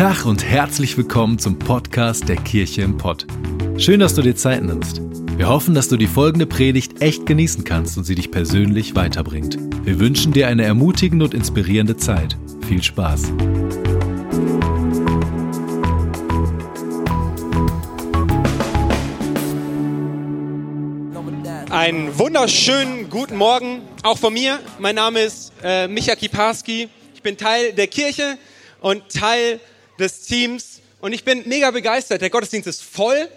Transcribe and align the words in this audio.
Tag 0.00 0.24
und 0.24 0.42
herzlich 0.42 0.96
willkommen 0.96 1.38
zum 1.38 1.58
Podcast 1.58 2.26
der 2.26 2.36
Kirche 2.36 2.80
im 2.80 2.96
Pott. 2.96 3.26
Schön, 3.76 4.00
dass 4.00 4.14
du 4.14 4.22
dir 4.22 4.34
Zeit 4.34 4.62
nimmst. 4.62 5.02
Wir 5.36 5.46
hoffen, 5.46 5.74
dass 5.74 5.90
du 5.90 5.98
die 5.98 6.06
folgende 6.06 6.46
Predigt 6.46 7.02
echt 7.02 7.26
genießen 7.26 7.64
kannst 7.64 7.98
und 7.98 8.04
sie 8.04 8.14
dich 8.14 8.30
persönlich 8.30 8.96
weiterbringt. 8.96 9.58
Wir 9.84 10.00
wünschen 10.00 10.32
dir 10.32 10.48
eine 10.48 10.64
ermutigende 10.64 11.26
und 11.26 11.34
inspirierende 11.34 11.98
Zeit. 11.98 12.34
Viel 12.66 12.82
Spaß. 12.82 13.24
Einen 21.68 22.18
wunderschönen 22.18 23.10
guten 23.10 23.36
Morgen, 23.36 23.82
auch 24.02 24.16
von 24.16 24.32
mir. 24.32 24.60
Mein 24.78 24.94
Name 24.94 25.20
ist 25.20 25.52
äh, 25.62 25.88
Micha 25.88 26.14
Kiparski. 26.16 26.88
Ich 27.14 27.20
bin 27.20 27.36
Teil 27.36 27.74
der 27.74 27.86
Kirche 27.86 28.38
und 28.80 29.06
Teil 29.10 29.60
des 30.00 30.22
Teams. 30.22 30.80
Und 31.00 31.12
ich 31.12 31.24
bin 31.24 31.48
mega 31.48 31.70
begeistert. 31.70 32.22
Der 32.22 32.30
Gottesdienst 32.30 32.66
ist 32.66 32.82
voll. 32.82 33.28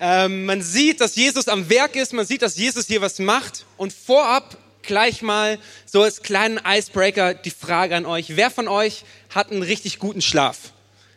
Ähm, 0.00 0.46
man 0.46 0.62
sieht, 0.62 1.00
dass 1.00 1.16
Jesus 1.16 1.48
am 1.48 1.68
Werk 1.68 1.96
ist. 1.96 2.12
Man 2.12 2.26
sieht, 2.26 2.42
dass 2.42 2.56
Jesus 2.56 2.86
hier 2.86 3.00
was 3.00 3.18
macht. 3.18 3.64
Und 3.76 3.92
vorab 3.92 4.56
gleich 4.82 5.22
mal 5.22 5.58
so 5.86 6.02
als 6.02 6.22
kleinen 6.22 6.60
Icebreaker 6.64 7.34
die 7.34 7.50
Frage 7.50 7.96
an 7.96 8.06
euch. 8.06 8.36
Wer 8.36 8.50
von 8.50 8.68
euch 8.68 9.04
hat 9.30 9.50
einen 9.50 9.62
richtig 9.62 9.98
guten 9.98 10.22
Schlaf? 10.22 10.72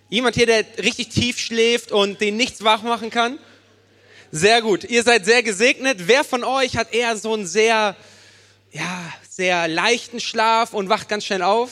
Jemand 0.10 0.36
hier, 0.36 0.46
der 0.46 0.66
richtig 0.78 1.10
tief 1.10 1.38
schläft 1.38 1.92
und 1.92 2.22
den 2.22 2.38
nichts 2.38 2.64
wach 2.64 2.82
machen 2.82 3.10
kann? 3.10 3.40
Sehr 4.32 4.62
gut. 4.62 4.84
Ihr 4.84 5.04
seid 5.04 5.26
sehr 5.26 5.44
gesegnet. 5.44 6.08
Wer 6.08 6.24
von 6.24 6.44
euch 6.44 6.78
hat 6.78 6.94
eher 6.94 7.18
so 7.18 7.34
einen 7.34 7.48
sehr, 7.48 7.96
ja, 8.72 9.14
sehr 9.30 9.68
leichten 9.68 10.20
Schlaf 10.20 10.74
und 10.74 10.90
wacht 10.90 11.10
ganz 11.10 11.26
schnell 11.26 11.42
auf? 11.42 11.72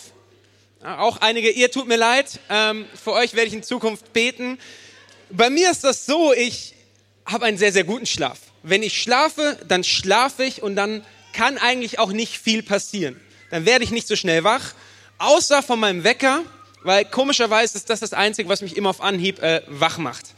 Auch 0.86 1.17
einige, 1.17 1.50
ihr 1.50 1.72
tut 1.72 1.88
mir 1.88 1.95
leid. 1.95 2.39
Ähm, 2.47 2.86
für 3.03 3.14
euch 3.14 3.33
werde 3.33 3.47
ich 3.47 3.53
in 3.55 3.64
Zukunft 3.64 4.14
beten. 4.14 4.59
Bei 5.31 5.50
mir 5.50 5.72
ist 5.72 5.83
das 5.83 6.05
so, 6.05 6.31
ich 6.31 6.75
habe 7.25 7.45
einen 7.45 7.58
sehr, 7.58 7.72
sehr 7.73 7.83
guten 7.83 8.05
Schlaf. 8.05 8.38
Wenn 8.61 8.83
ich 8.83 9.02
schlafe, 9.02 9.58
dann 9.67 9.83
schlafe 9.83 10.44
ich 10.44 10.61
und 10.61 10.75
dann 10.75 11.03
kann 11.33 11.58
eigentlich 11.58 11.97
auch 11.97 12.11
nicht 12.11 12.38
viel 12.38 12.61
passieren. 12.61 13.19
Dann 13.50 13.66
werde 13.66 13.83
ich 13.83 13.89
nicht 13.89 14.08
so 14.08 14.16
schnell 14.16 14.44
wach, 14.44 14.75
außer 15.17 15.63
von 15.63 15.80
meinem 15.80 16.03
Wecker, 16.03 16.44
weil 16.83 17.03
komischerweise 17.06 17.80
ist 17.80 17.89
das 17.89 18.02
das 18.02 18.13
Einzige, 18.13 18.47
was 18.47 18.61
mich 18.61 18.78
immer 18.78 18.91
auf 18.91 19.02
Anhieb 19.02 19.41
äh, 19.41 19.63
wach 19.67 19.97
macht. 19.97 20.36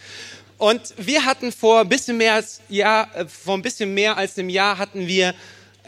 Und 0.58 0.94
wir 0.96 1.26
hatten 1.26 1.52
vor 1.52 1.82
ein 1.82 1.90
bisschen 1.90 2.16
mehr 2.16 2.36
als, 2.36 2.62
ja, 2.70 3.10
äh, 3.16 3.26
vor 3.28 3.56
ein 3.56 3.62
bisschen 3.62 3.94
mehr 3.94 4.16
als 4.16 4.38
einem 4.38 4.48
Jahr 4.48 4.78
hatten 4.78 5.08
wir 5.08 5.36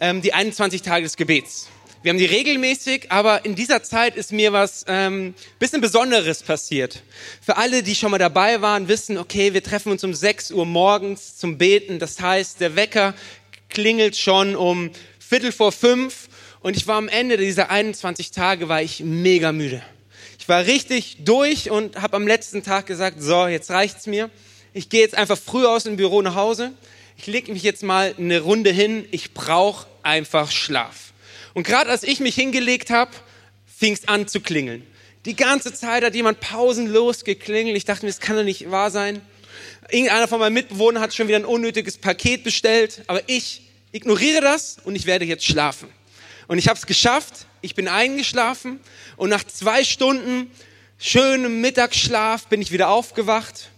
ähm, 0.02 0.22
die 0.22 0.34
21 0.34 0.82
Tage 0.82 1.04
des 1.04 1.16
Gebets. 1.16 1.70
Wir 2.02 2.12
haben 2.12 2.18
die 2.18 2.26
regelmäßig, 2.26 3.12
aber 3.12 3.44
in 3.44 3.56
dieser 3.56 3.84
Zeit 3.84 4.16
ist 4.16 4.32
mir 4.32 4.54
was 4.54 4.86
ähm, 4.88 5.34
bisschen 5.60 5.82
Besonderes 5.82 6.44
passiert. 6.44 7.04
Für 7.42 7.58
alle, 7.58 7.84
die 7.84 7.94
schon 7.94 8.12
mal 8.12 8.18
dabei 8.18 8.62
waren, 8.62 8.88
wissen, 8.88 9.18
okay, 9.18 9.54
wir 9.54 9.62
treffen 9.62 9.92
uns 9.92 10.02
um 10.06 10.14
6 10.14 10.52
Uhr 10.52 10.66
morgens 10.66 11.36
zum 11.36 11.58
Beten. 11.58 12.00
Das 12.00 12.22
heißt, 12.22 12.62
der 12.62 12.78
Wecker 12.78 13.14
klingelt 13.68 14.16
schon 14.16 14.56
um 14.56 14.92
Viertel 15.20 15.52
vor 15.52 15.74
fünf 15.74 16.30
und 16.62 16.78
ich 16.78 16.88
war 16.88 16.96
am 16.96 17.10
Ende 17.10 17.36
dieser 17.36 17.70
21 17.70 18.32
Tage, 18.32 18.70
war 18.70 18.82
ich 18.82 19.02
mega 19.02 19.52
müde. 19.52 19.82
Ich 20.40 20.48
war 20.48 20.66
richtig 20.66 21.18
durch 21.26 21.70
und 21.70 22.02
habe 22.02 22.16
am 22.16 22.26
letzten 22.26 22.64
Tag 22.64 22.86
gesagt, 22.86 23.22
so, 23.22 23.46
jetzt 23.48 23.72
reicht's 23.72 24.08
mir. 24.08 24.30
Ich 24.74 24.88
gehe 24.88 25.02
jetzt 25.02 25.16
einfach 25.16 25.38
früh 25.38 25.66
aus 25.66 25.84
dem 25.84 25.98
Büro 25.98 26.22
nach 26.22 26.36
Hause. 26.36 26.72
Ich 27.18 27.28
lege 27.28 27.52
mich 27.52 27.64
jetzt 27.64 27.84
mal 27.84 28.16
eine 28.18 28.40
Runde 28.40 28.72
hin. 28.72 29.06
Ich 29.12 29.34
brauche 29.34 29.86
einfach 30.02 30.50
Schlaf. 30.50 31.09
Und 31.54 31.64
gerade 31.64 31.90
als 31.90 32.04
ich 32.04 32.20
mich 32.20 32.36
hingelegt 32.36 32.90
habe, 32.90 33.12
fing 33.66 33.94
es 33.94 34.08
an 34.08 34.28
zu 34.28 34.42
klingeln. 34.42 34.86
Die 35.26 35.36
ganze 35.36 35.74
Zeit 35.74 36.04
hat 36.04 36.16
jemand 36.16 36.40
pausenlos 36.40 37.24
geklingelt. 37.24 37.76
Ich 37.76 37.86
dachte 37.86 38.06
mir, 38.06 38.12
das 38.12 38.20
kann 38.20 38.36
doch 38.36 38.44
nicht 38.44 38.72
wahr 38.72 38.92
sein. 38.92 39.22
Irgendeiner 39.90 40.28
von 40.28 40.40
meinen 40.40 40.54
Mitbewohnern 40.54 41.02
hat 41.02 41.14
schon 41.14 41.28
wieder 41.28 41.38
ein 41.38 41.46
unnötiges 41.46 41.98
Paket 41.98 42.44
bestellt. 42.44 43.04
Aber 43.08 43.22
ich 43.28 43.62
ignoriere 43.92 44.42
das 44.42 44.78
und 44.84 44.96
ich 44.96 45.06
werde 45.06 45.26
jetzt 45.26 45.46
schlafen. 45.46 45.90
Und 46.48 46.58
ich 46.58 46.68
habe 46.68 46.78
es 46.80 46.86
geschafft. 46.86 47.46
Ich 47.62 47.76
bin 47.76 47.88
eingeschlafen 47.88 48.80
und 49.18 49.30
nach 49.30 49.44
zwei 49.44 49.84
Stunden 49.84 50.50
schönem 50.98 51.60
Mittagsschlaf 51.60 52.48
bin 52.48 52.62
ich 52.62 52.72
wieder 52.72 52.90
aufgewacht 52.90 53.70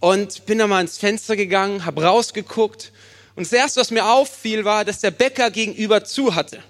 und 0.00 0.46
bin 0.46 0.58
dann 0.58 0.70
mal 0.70 0.80
ins 0.80 0.96
Fenster 0.96 1.36
gegangen, 1.36 1.84
habe 1.84 2.04
rausgeguckt 2.04 2.92
und 3.34 3.44
das 3.46 3.52
erste, 3.52 3.80
was 3.80 3.90
mir 3.90 4.06
auffiel, 4.06 4.64
war, 4.64 4.86
dass 4.86 5.00
der 5.00 5.10
Bäcker 5.10 5.50
gegenüber 5.50 6.04
zu 6.04 6.34
hatte 6.34 6.62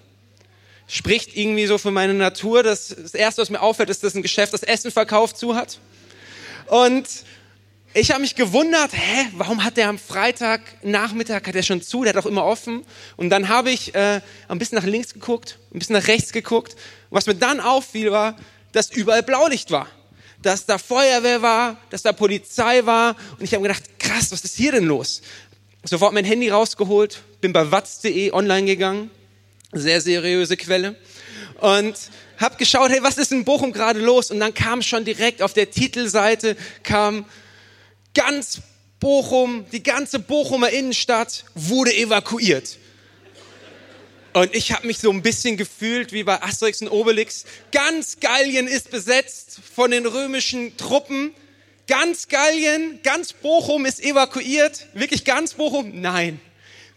spricht 0.86 1.36
irgendwie 1.36 1.66
so 1.66 1.78
für 1.78 1.90
meine 1.90 2.14
Natur. 2.14 2.62
Das, 2.62 2.88
das 2.88 3.14
Erste, 3.14 3.42
was 3.42 3.50
mir 3.50 3.60
auffällt, 3.60 3.90
ist, 3.90 4.04
dass 4.04 4.14
ein 4.14 4.22
Geschäft 4.22 4.52
das 4.52 4.62
Essen 4.62 4.90
verkauft 4.90 5.36
zu 5.36 5.54
hat. 5.54 5.78
Und 6.66 7.06
ich 7.94 8.10
habe 8.10 8.20
mich 8.20 8.34
gewundert, 8.34 8.92
hä, 8.92 9.26
warum 9.36 9.64
hat 9.64 9.76
der 9.76 9.88
am 9.88 9.98
Freitag 9.98 10.60
Nachmittag 10.82 11.46
hat 11.46 11.54
er 11.54 11.62
schon 11.62 11.80
zu, 11.80 12.04
der 12.04 12.14
hat 12.14 12.22
auch 12.22 12.28
immer 12.28 12.44
offen. 12.44 12.84
Und 13.16 13.30
dann 13.30 13.48
habe 13.48 13.70
ich 13.70 13.94
äh, 13.94 14.20
ein 14.48 14.58
bisschen 14.58 14.76
nach 14.76 14.84
links 14.84 15.14
geguckt, 15.14 15.58
ein 15.72 15.78
bisschen 15.78 15.96
nach 15.96 16.06
rechts 16.06 16.32
geguckt. 16.32 16.74
Und 16.74 17.16
was 17.16 17.26
mir 17.26 17.34
dann 17.34 17.60
auffiel, 17.60 18.12
war, 18.12 18.36
dass 18.72 18.90
überall 18.90 19.22
Blaulicht 19.22 19.70
war, 19.70 19.88
dass 20.42 20.66
da 20.66 20.78
Feuerwehr 20.78 21.40
war, 21.42 21.78
dass 21.90 22.02
da 22.02 22.12
Polizei 22.12 22.84
war. 22.84 23.16
Und 23.38 23.44
ich 23.44 23.54
habe 23.54 23.62
gedacht, 23.62 23.98
krass, 23.98 24.30
was 24.30 24.44
ist 24.44 24.56
hier 24.56 24.72
denn 24.72 24.84
los? 24.84 25.22
Sofort 25.82 26.12
mein 26.12 26.24
Handy 26.24 26.50
rausgeholt, 26.50 27.22
bin 27.40 27.52
bei 27.52 27.70
watz.de 27.70 28.32
online 28.32 28.66
gegangen 28.66 29.10
sehr 29.72 30.00
seriöse 30.00 30.56
Quelle. 30.56 30.96
Und 31.60 31.96
habe 32.38 32.56
geschaut, 32.56 32.90
hey, 32.90 33.02
was 33.02 33.18
ist 33.18 33.32
in 33.32 33.44
Bochum 33.44 33.72
gerade 33.72 34.00
los? 34.00 34.30
Und 34.30 34.40
dann 34.40 34.54
kam 34.54 34.82
schon 34.82 35.04
direkt 35.04 35.42
auf 35.42 35.52
der 35.52 35.70
Titelseite, 35.70 36.56
kam 36.82 37.24
ganz 38.14 38.60
Bochum, 39.00 39.66
die 39.72 39.82
ganze 39.82 40.18
Bochumer 40.18 40.70
Innenstadt 40.70 41.44
wurde 41.54 41.94
evakuiert. 41.94 42.78
Und 44.32 44.54
ich 44.54 44.72
habe 44.72 44.86
mich 44.86 44.98
so 44.98 45.10
ein 45.10 45.22
bisschen 45.22 45.56
gefühlt 45.56 46.12
wie 46.12 46.22
bei 46.22 46.42
Asterix 46.42 46.82
und 46.82 46.88
Obelix. 46.88 47.46
Ganz 47.72 48.20
Gallien 48.20 48.68
ist 48.68 48.90
besetzt 48.90 49.60
von 49.74 49.90
den 49.90 50.04
römischen 50.04 50.76
Truppen. 50.76 51.34
Ganz 51.86 52.28
Gallien, 52.28 53.00
ganz 53.02 53.32
Bochum 53.32 53.86
ist 53.86 54.02
evakuiert. 54.02 54.86
Wirklich 54.92 55.24
ganz 55.24 55.54
Bochum? 55.54 56.02
Nein. 56.02 56.38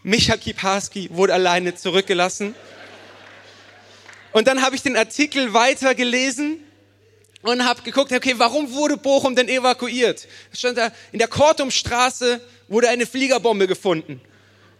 Micha 0.02 0.36
Kiparski 0.36 1.10
wurde 1.12 1.34
alleine 1.34 1.74
zurückgelassen. 1.74 2.54
Und 4.32 4.46
dann 4.46 4.62
habe 4.62 4.76
ich 4.76 4.82
den 4.82 4.96
Artikel 4.96 5.52
weitergelesen 5.52 6.58
und 7.42 7.64
habe 7.64 7.82
geguckt, 7.82 8.12
okay, 8.12 8.34
warum 8.36 8.72
wurde 8.72 8.96
Bochum 8.96 9.34
denn 9.34 9.48
evakuiert? 9.48 10.26
Stand 10.52 10.78
da, 10.78 10.92
in 11.12 11.18
der 11.18 11.28
Kortumstraße 11.28 12.40
wurde 12.68 12.88
eine 12.88 13.06
Fliegerbombe 13.06 13.66
gefunden. 13.66 14.20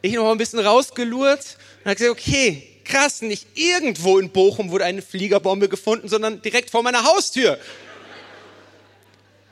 Ich 0.03 0.15
noch 0.15 0.31
ein 0.31 0.39
bisschen 0.39 0.61
rausgelurrt 0.61 1.59
und 1.81 1.91
habe 1.91 1.97
gesagt, 1.97 2.19
okay, 2.19 2.67
krass, 2.85 3.21
nicht 3.23 3.47
irgendwo 3.55 4.19
in 4.19 4.31
Bochum 4.31 4.71
wurde 4.71 4.85
eine 4.85 5.03
Fliegerbombe 5.03 5.69
gefunden, 5.69 6.09
sondern 6.09 6.41
direkt 6.41 6.71
vor 6.71 6.83
meiner 6.83 7.05
Haustür. 7.05 7.59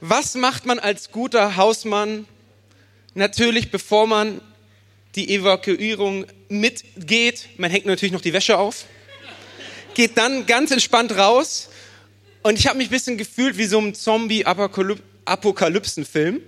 Was 0.00 0.34
macht 0.34 0.64
man 0.64 0.78
als 0.78 1.10
guter 1.10 1.56
Hausmann? 1.56 2.26
Natürlich, 3.14 3.70
bevor 3.70 4.06
man 4.06 4.40
die 5.14 5.34
Evakuierung 5.34 6.26
mitgeht, 6.48 7.48
man 7.56 7.70
hängt 7.70 7.86
natürlich 7.86 8.12
noch 8.12 8.20
die 8.20 8.32
Wäsche 8.32 8.58
auf 8.58 8.84
geht 9.98 10.16
dann 10.16 10.46
ganz 10.46 10.70
entspannt 10.70 11.14
raus 11.16 11.69
und 12.44 12.56
ich 12.56 12.69
habe 12.69 12.78
mich 12.78 12.86
ein 12.86 12.92
bisschen 12.92 13.18
gefühlt 13.18 13.58
wie 13.58 13.66
so 13.66 13.80
ein 13.80 13.97
Zombie-Apokalypsen-Film. 13.97 16.41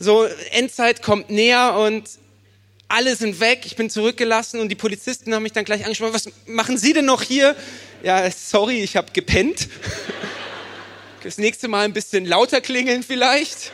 So, 0.00 0.24
Endzeit 0.50 1.00
kommt 1.00 1.30
näher 1.30 1.76
und 1.76 2.10
alle 2.88 3.14
sind 3.14 3.38
weg, 3.38 3.60
ich 3.64 3.76
bin 3.76 3.90
zurückgelassen 3.90 4.58
und 4.58 4.70
die 4.70 4.74
Polizisten 4.74 5.32
haben 5.32 5.44
mich 5.44 5.52
dann 5.52 5.64
gleich 5.64 5.84
angesprochen, 5.84 6.14
was 6.14 6.30
machen 6.46 6.78
Sie 6.78 6.92
denn 6.92 7.04
noch 7.04 7.22
hier? 7.22 7.54
Ja, 8.02 8.28
sorry, 8.28 8.82
ich 8.82 8.96
habe 8.96 9.12
gepennt. 9.12 9.68
Das 11.22 11.38
nächste 11.38 11.68
Mal 11.68 11.84
ein 11.84 11.92
bisschen 11.92 12.26
lauter 12.26 12.60
klingeln 12.60 13.04
vielleicht. 13.04 13.70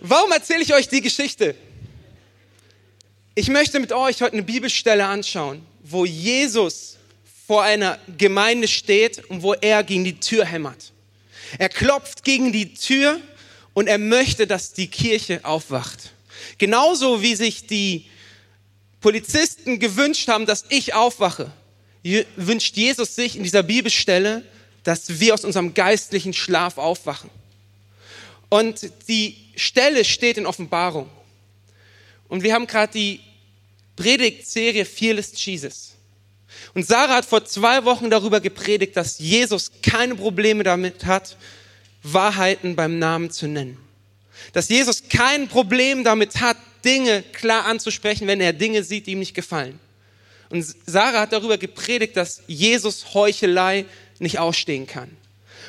Warum 0.00 0.30
erzähle 0.30 0.60
ich 0.60 0.74
euch 0.74 0.88
die 0.88 1.00
Geschichte? 1.00 1.54
Ich 3.40 3.48
möchte 3.48 3.80
mit 3.80 3.90
euch 3.90 4.20
heute 4.20 4.34
eine 4.34 4.42
Bibelstelle 4.42 5.06
anschauen, 5.06 5.64
wo 5.82 6.04
Jesus 6.04 6.98
vor 7.46 7.62
einer 7.62 7.98
Gemeinde 8.18 8.68
steht 8.68 9.24
und 9.30 9.42
wo 9.42 9.54
er 9.54 9.82
gegen 9.82 10.04
die 10.04 10.20
Tür 10.20 10.44
hämmert. 10.44 10.92
Er 11.56 11.70
klopft 11.70 12.22
gegen 12.22 12.52
die 12.52 12.74
Tür 12.74 13.18
und 13.72 13.86
er 13.86 13.96
möchte, 13.96 14.46
dass 14.46 14.74
die 14.74 14.88
Kirche 14.88 15.42
aufwacht. 15.42 16.12
Genauso 16.58 17.22
wie 17.22 17.34
sich 17.34 17.66
die 17.66 18.10
Polizisten 19.00 19.78
gewünscht 19.78 20.28
haben, 20.28 20.44
dass 20.44 20.66
ich 20.68 20.92
aufwache, 20.92 21.50
wünscht 22.36 22.76
Jesus 22.76 23.14
sich 23.14 23.36
in 23.36 23.42
dieser 23.42 23.62
Bibelstelle, 23.62 24.44
dass 24.84 25.18
wir 25.18 25.32
aus 25.32 25.46
unserem 25.46 25.72
geistlichen 25.72 26.34
Schlaf 26.34 26.76
aufwachen. 26.76 27.30
Und 28.50 28.92
die 29.08 29.38
Stelle 29.56 30.04
steht 30.04 30.36
in 30.36 30.44
Offenbarung. 30.44 31.08
Und 32.28 32.42
wir 32.42 32.52
haben 32.52 32.66
gerade 32.66 32.92
die 32.92 33.20
Predigtserie 34.00 34.86
Fearless 34.86 35.32
Jesus. 35.44 35.92
Und 36.72 36.86
Sarah 36.86 37.16
hat 37.16 37.26
vor 37.26 37.44
zwei 37.44 37.84
Wochen 37.84 38.08
darüber 38.08 38.40
gepredigt, 38.40 38.96
dass 38.96 39.18
Jesus 39.18 39.70
keine 39.82 40.14
Probleme 40.14 40.64
damit 40.64 41.04
hat, 41.04 41.36
Wahrheiten 42.02 42.76
beim 42.76 42.98
Namen 42.98 43.30
zu 43.30 43.46
nennen. 43.46 43.76
Dass 44.54 44.70
Jesus 44.70 45.02
kein 45.10 45.48
Problem 45.48 46.02
damit 46.02 46.40
hat, 46.40 46.56
Dinge 46.82 47.22
klar 47.34 47.66
anzusprechen, 47.66 48.26
wenn 48.26 48.40
er 48.40 48.54
Dinge 48.54 48.84
sieht, 48.84 49.06
die 49.06 49.12
ihm 49.12 49.18
nicht 49.18 49.34
gefallen. 49.34 49.78
Und 50.48 50.64
Sarah 50.86 51.20
hat 51.20 51.34
darüber 51.34 51.58
gepredigt, 51.58 52.16
dass 52.16 52.40
Jesus 52.46 53.12
Heuchelei 53.12 53.84
nicht 54.18 54.38
ausstehen 54.38 54.86
kann. 54.86 55.14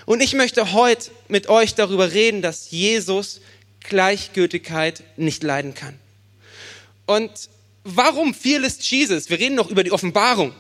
Und 0.06 0.24
ich 0.24 0.34
möchte 0.34 0.72
heute 0.72 1.12
mit 1.28 1.50
euch 1.50 1.76
darüber 1.76 2.14
reden, 2.14 2.42
dass 2.42 2.72
Jesus 2.72 3.42
Gleichgültigkeit 3.82 5.04
nicht 5.18 5.44
leiden 5.44 5.74
kann. 5.74 6.00
Und 7.06 7.30
warum 7.84 8.34
fearless 8.34 8.78
Jesus? 8.90 9.30
Wir 9.30 9.40
reden 9.40 9.56
noch 9.56 9.70
über 9.70 9.84
die 9.84 9.92
Offenbarung. 9.92 10.54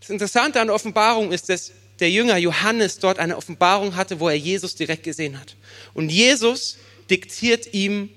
Das 0.00 0.10
Interessante 0.10 0.60
an 0.60 0.68
der 0.68 0.76
Offenbarung 0.76 1.32
ist, 1.32 1.48
dass 1.48 1.72
der 2.00 2.10
Jünger 2.10 2.36
Johannes 2.36 2.98
dort 2.98 3.18
eine 3.18 3.36
Offenbarung 3.36 3.96
hatte, 3.96 4.20
wo 4.20 4.28
er 4.28 4.36
Jesus 4.36 4.74
direkt 4.74 5.02
gesehen 5.02 5.38
hat. 5.38 5.56
Und 5.94 6.10
Jesus 6.10 6.78
diktiert 7.10 7.74
ihm 7.74 8.10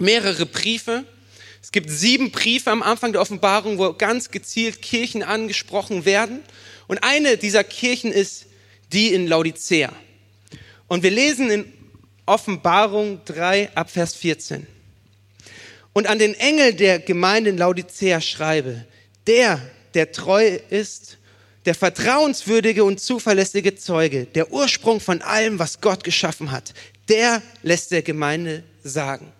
mehrere 0.00 0.46
Briefe. 0.46 1.04
Es 1.62 1.70
gibt 1.70 1.90
sieben 1.90 2.30
Briefe 2.30 2.70
am 2.70 2.82
Anfang 2.82 3.12
der 3.12 3.20
Offenbarung, 3.20 3.78
wo 3.78 3.92
ganz 3.92 4.30
gezielt 4.30 4.82
Kirchen 4.82 5.22
angesprochen 5.22 6.04
werden. 6.04 6.40
Und 6.86 7.04
eine 7.04 7.36
dieser 7.36 7.64
Kirchen 7.64 8.12
ist 8.12 8.46
die 8.92 9.12
in 9.12 9.26
Laodicea. 9.26 9.92
Und 10.88 11.02
wir 11.02 11.10
lesen 11.10 11.50
in 11.50 11.72
Offenbarung 12.26 13.20
3 13.26 13.76
ab 13.76 13.90
Vers 13.90 14.14
14. 14.14 14.66
Und 15.98 16.06
an 16.06 16.20
den 16.20 16.34
Engel 16.34 16.74
der 16.74 17.00
Gemeinde 17.00 17.50
in 17.50 17.58
Laodicea 17.58 18.20
schreibe, 18.20 18.84
der, 19.26 19.60
der 19.94 20.12
treu 20.12 20.60
ist, 20.70 21.18
der 21.66 21.74
vertrauenswürdige 21.74 22.84
und 22.84 23.00
zuverlässige 23.00 23.74
Zeuge, 23.74 24.26
der 24.26 24.52
Ursprung 24.52 25.00
von 25.00 25.22
allem, 25.22 25.58
was 25.58 25.80
Gott 25.80 26.04
geschaffen 26.04 26.52
hat, 26.52 26.72
der 27.08 27.42
lässt 27.64 27.90
der 27.90 28.02
Gemeinde 28.02 28.62
sagen. 28.84 29.32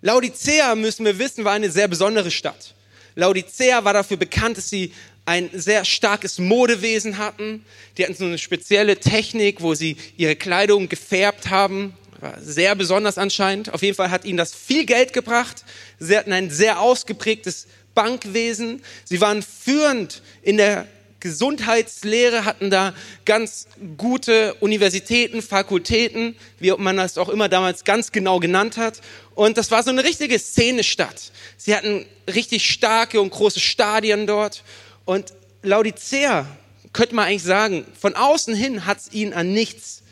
Laodicea, 0.00 0.76
müssen 0.76 1.04
wir 1.04 1.18
wissen, 1.18 1.44
war 1.44 1.54
eine 1.54 1.72
sehr 1.72 1.88
besondere 1.88 2.30
Stadt. 2.30 2.76
Laodicea 3.16 3.82
war 3.82 3.94
dafür 3.94 4.18
bekannt, 4.18 4.58
dass 4.58 4.70
sie 4.70 4.92
ein 5.24 5.50
sehr 5.52 5.84
starkes 5.84 6.38
Modewesen 6.38 7.18
hatten. 7.18 7.64
Die 7.98 8.04
hatten 8.04 8.14
so 8.14 8.26
eine 8.26 8.38
spezielle 8.38 9.00
Technik, 9.00 9.60
wo 9.60 9.74
sie 9.74 9.96
ihre 10.16 10.36
Kleidung 10.36 10.88
gefärbt 10.88 11.50
haben. 11.50 11.94
War 12.20 12.40
sehr 12.40 12.74
besonders 12.74 13.18
anscheinend. 13.18 13.72
Auf 13.74 13.82
jeden 13.82 13.96
Fall 13.96 14.10
hat 14.10 14.24
ihnen 14.24 14.38
das 14.38 14.54
viel 14.54 14.86
Geld 14.86 15.12
gebracht. 15.12 15.64
Sie 15.98 16.16
hatten 16.16 16.32
ein 16.32 16.50
sehr 16.50 16.80
ausgeprägtes 16.80 17.66
Bankwesen. 17.94 18.82
Sie 19.04 19.20
waren 19.20 19.42
führend 19.42 20.22
in 20.42 20.56
der 20.56 20.86
Gesundheitslehre, 21.20 22.44
hatten 22.44 22.70
da 22.70 22.94
ganz 23.24 23.68
gute 23.96 24.54
Universitäten, 24.60 25.42
Fakultäten, 25.42 26.36
wie 26.60 26.70
man 26.72 26.96
das 26.96 27.18
auch 27.18 27.28
immer 27.28 27.48
damals 27.48 27.84
ganz 27.84 28.12
genau 28.12 28.38
genannt 28.38 28.76
hat. 28.76 29.00
Und 29.34 29.58
das 29.58 29.70
war 29.70 29.82
so 29.82 29.90
eine 29.90 30.04
richtige 30.04 30.38
Szenestadt. 30.38 31.32
Sie 31.56 31.74
hatten 31.74 32.06
richtig 32.32 32.70
starke 32.70 33.20
und 33.20 33.30
große 33.30 33.60
Stadien 33.60 34.26
dort. 34.26 34.62
Und 35.04 35.32
Laodicea, 35.62 36.46
könnte 36.92 37.14
man 37.14 37.26
eigentlich 37.26 37.42
sagen, 37.42 37.86
von 37.98 38.14
außen 38.14 38.54
hin 38.54 38.86
hat 38.86 38.98
es 38.98 39.12
ihnen 39.12 39.32
an 39.32 39.52
nichts 39.52 40.02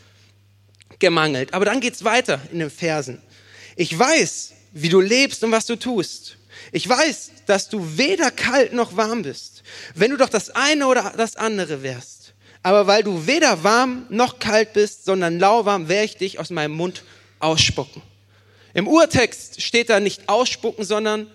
gemangelt. 0.99 1.53
Aber 1.53 1.65
dann 1.65 1.81
geht's 1.81 2.03
weiter 2.03 2.41
in 2.51 2.59
den 2.59 2.69
Versen. 2.69 3.21
Ich 3.75 3.97
weiß, 3.97 4.53
wie 4.71 4.89
du 4.89 4.99
lebst 5.01 5.43
und 5.43 5.51
was 5.51 5.65
du 5.65 5.75
tust. 5.75 6.37
Ich 6.71 6.87
weiß, 6.87 7.31
dass 7.45 7.69
du 7.69 7.97
weder 7.97 8.31
kalt 8.31 8.73
noch 8.73 8.97
warm 8.97 9.21
bist. 9.21 9.63
Wenn 9.93 10.11
du 10.11 10.17
doch 10.17 10.29
das 10.29 10.49
eine 10.49 10.87
oder 10.87 11.13
das 11.15 11.35
andere 11.35 11.83
wärst. 11.83 12.33
Aber 12.63 12.87
weil 12.87 13.03
du 13.03 13.27
weder 13.27 13.63
warm 13.63 14.07
noch 14.09 14.39
kalt 14.39 14.73
bist, 14.73 15.05
sondern 15.05 15.39
lauwarm, 15.39 15.87
werde 15.87 16.05
ich 16.05 16.17
dich 16.17 16.39
aus 16.39 16.49
meinem 16.49 16.71
Mund 16.75 17.03
ausspucken. 17.39 18.01
Im 18.73 18.87
Urtext 18.87 19.61
steht 19.61 19.89
da 19.89 19.99
nicht 19.99 20.27
ausspucken, 20.27 20.83
sondern 20.83 21.29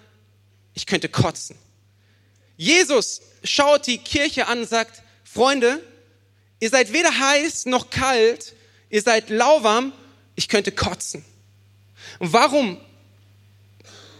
ich 0.75 0.87
könnte 0.87 1.09
kotzen. 1.09 1.57
Jesus 2.57 3.23
schaut 3.45 3.87
die 3.87 3.99
Kirche 3.99 4.47
an 4.47 4.61
und 4.61 4.69
sagt, 4.69 5.03
Freunde, 5.25 5.83
ihr 6.59 6.69
seid 6.69 6.93
weder 6.93 7.19
heiß 7.19 7.67
noch 7.67 7.91
kalt, 7.91 8.55
ihr 8.91 9.03
seid 9.03 9.31
lauwarm, 9.31 9.93
ich 10.37 10.49
könnte 10.49 10.73
kotzen. 10.73 11.25
Und 12.19 12.33
warum 12.33 12.79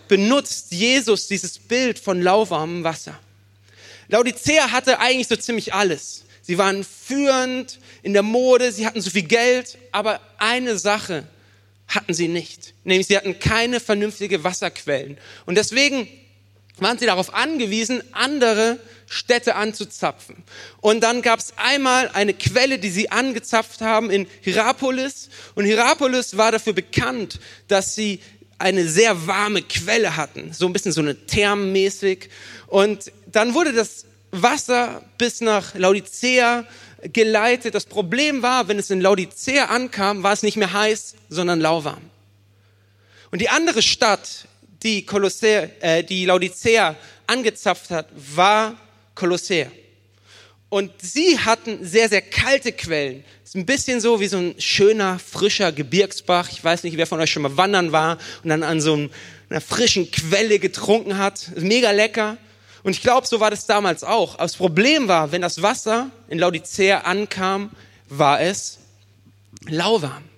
benutzt 0.09 0.73
Jesus 0.73 1.29
dieses 1.29 1.59
Bild 1.59 1.99
von 1.99 2.23
lauwarmem 2.23 2.85
Wasser? 2.85 3.19
Laodicea 4.09 4.73
hatte 4.73 4.99
eigentlich 4.99 5.29
so 5.29 5.37
ziemlich 5.37 5.75
alles. 5.75 6.25
Sie 6.43 6.59
waren 6.59 6.85
führend 6.85 7.79
in 8.03 8.13
der 8.13 8.23
Mode, 8.23 8.73
sie 8.73 8.87
hatten 8.87 9.01
so 9.01 9.11
viel 9.11 9.23
Geld, 9.23 9.79
aber 9.93 10.21
eine 10.39 10.79
Sache 10.79 11.27
hatten 11.87 12.15
sie 12.15 12.29
nicht, 12.29 12.75
nämlich 12.85 13.07
sie 13.07 13.17
hatten 13.17 13.39
keine 13.39 13.81
vernünftige 13.81 14.43
Wasserquellen. 14.43 15.19
Und 15.47 15.57
deswegen 15.57 16.09
waren 16.79 16.99
sie 16.99 17.07
darauf 17.07 17.35
angewiesen, 17.35 18.03
andere 18.13 18.79
Städte 19.13 19.57
anzuzapfen. 19.57 20.37
Und 20.81 21.01
dann 21.01 21.21
gab 21.21 21.41
es 21.41 21.53
einmal 21.57 22.09
eine 22.11 22.33
Quelle, 22.33 22.79
die 22.79 22.91
sie 22.91 23.11
angezapft 23.11 23.81
haben 23.81 24.09
in 24.09 24.29
Hierapolis. 24.41 25.31
Und 25.57 25.65
Hierapolis 25.65 26.37
war 26.37 26.53
dafür 26.53 26.75
bekannt, 26.75 27.41
dass 27.67 27.97
sie 27.97 28.21
eine 28.59 28.87
sehr 28.87 29.27
warme 29.27 29.63
Quelle 29.63 30.17
hatten, 30.17 30.53
so 30.53 30.65
ein 30.67 30.73
bisschen 30.73 30.93
so 30.93 31.01
eine 31.01 31.27
Thermmäßig. 31.27 32.31
Und 32.69 33.11
dann 33.27 33.53
wurde 33.55 33.73
das 33.73 34.05
Wasser 34.31 35.03
bis 35.19 35.41
nach 35.41 35.75
Laodicea 35.75 36.65
geleitet. 37.13 37.75
Das 37.75 37.87
Problem 37.87 38.43
war, 38.43 38.69
wenn 38.69 38.79
es 38.79 38.91
in 38.91 39.01
Laodicea 39.01 39.65
ankam, 39.65 40.23
war 40.23 40.35
es 40.35 40.45
nicht 40.45 40.57
mehr 40.57 40.73
heiß, 40.73 41.17
sondern 41.29 41.59
lauwarm. 41.59 42.03
Und 43.33 43.41
die 43.41 43.49
andere 43.49 43.83
Stadt, 43.83 44.47
die, 44.85 45.05
Kolossea, 45.05 45.69
äh, 45.81 46.05
die 46.05 46.27
Laodicea 46.27 46.95
angezapft 47.27 47.91
hat, 47.91 48.07
war 48.15 48.77
Kolossea. 49.15 49.71
Und 50.71 50.93
sie 51.03 51.39
hatten 51.39 51.85
sehr, 51.85 52.09
sehr 52.09 52.23
kalte 52.23 52.71
Quellen. 52.73 53.25
ist 53.45 53.57
ein 53.57 53.67
bisschen 53.67 54.01
so 54.01 54.21
wie 54.21 54.29
so 54.29 54.39
ein 54.39 54.55
schöner, 54.59 55.19
frischer 55.19 55.73
Gebirgsbach. 55.73 56.49
Ich 56.53 56.63
weiß 56.63 56.85
nicht, 56.85 56.97
wer 56.97 57.09
von 57.09 57.21
euch 57.21 57.33
schon 57.33 57.43
mal 57.43 57.57
wandern 57.57 57.91
war 57.91 58.19
und 58.45 58.51
dann 58.51 58.63
an 58.63 58.81
so 58.81 59.09
einer 59.49 59.61
frischen 59.61 60.13
Quelle 60.13 60.61
getrunken 60.61 61.19
hat. 61.19 61.51
Mega 61.57 61.91
lecker. 61.91 62.37
Und 62.85 62.93
ich 62.93 63.03
glaube, 63.03 63.27
so 63.27 63.41
war 63.41 63.51
das 63.51 63.67
damals 63.67 64.05
auch. 64.05 64.35
Aber 64.35 64.45
das 64.45 64.57
Problem 64.57 65.09
war, 65.09 65.33
wenn 65.33 65.43
das 65.43 65.61
Wasser 65.61 66.11
in 66.29 66.39
Laodicea 66.39 67.01
ankam, 67.01 67.71
war 68.09 68.41
es 68.41 68.79
lauwarm. 69.69 70.30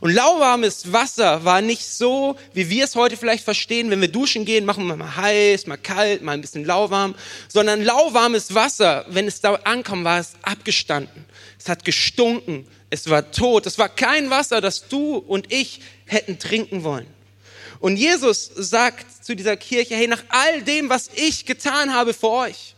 Und 0.00 0.12
lauwarmes 0.12 0.92
Wasser 0.92 1.44
war 1.44 1.60
nicht 1.60 1.84
so, 1.84 2.36
wie 2.52 2.68
wir 2.70 2.84
es 2.84 2.94
heute 2.94 3.16
vielleicht 3.16 3.44
verstehen, 3.44 3.90
wenn 3.90 4.00
wir 4.00 4.08
duschen 4.08 4.44
gehen, 4.44 4.64
machen 4.64 4.86
wir 4.86 4.96
mal 4.96 5.16
heiß, 5.16 5.66
mal 5.66 5.76
kalt, 5.76 6.22
mal 6.22 6.32
ein 6.32 6.40
bisschen 6.40 6.64
lauwarm, 6.64 7.14
sondern 7.48 7.82
lauwarmes 7.82 8.54
Wasser, 8.54 9.06
wenn 9.08 9.26
es 9.26 9.40
da 9.40 9.54
ankam, 9.64 10.04
war 10.04 10.20
es 10.20 10.32
abgestanden. 10.42 11.24
Es 11.58 11.68
hat 11.68 11.84
gestunken, 11.84 12.66
es 12.90 13.08
war 13.08 13.30
tot. 13.30 13.66
Es 13.66 13.78
war 13.78 13.88
kein 13.88 14.30
Wasser, 14.30 14.60
das 14.60 14.88
du 14.88 15.16
und 15.16 15.52
ich 15.52 15.80
hätten 16.06 16.38
trinken 16.38 16.84
wollen. 16.84 17.06
Und 17.80 17.96
Jesus 17.96 18.50
sagt 18.54 19.24
zu 19.24 19.36
dieser 19.36 19.56
Kirche, 19.56 19.94
hey, 19.94 20.06
nach 20.06 20.24
all 20.28 20.62
dem, 20.62 20.88
was 20.88 21.10
ich 21.14 21.44
getan 21.44 21.94
habe 21.94 22.12
für 22.12 22.30
euch, 22.30 22.74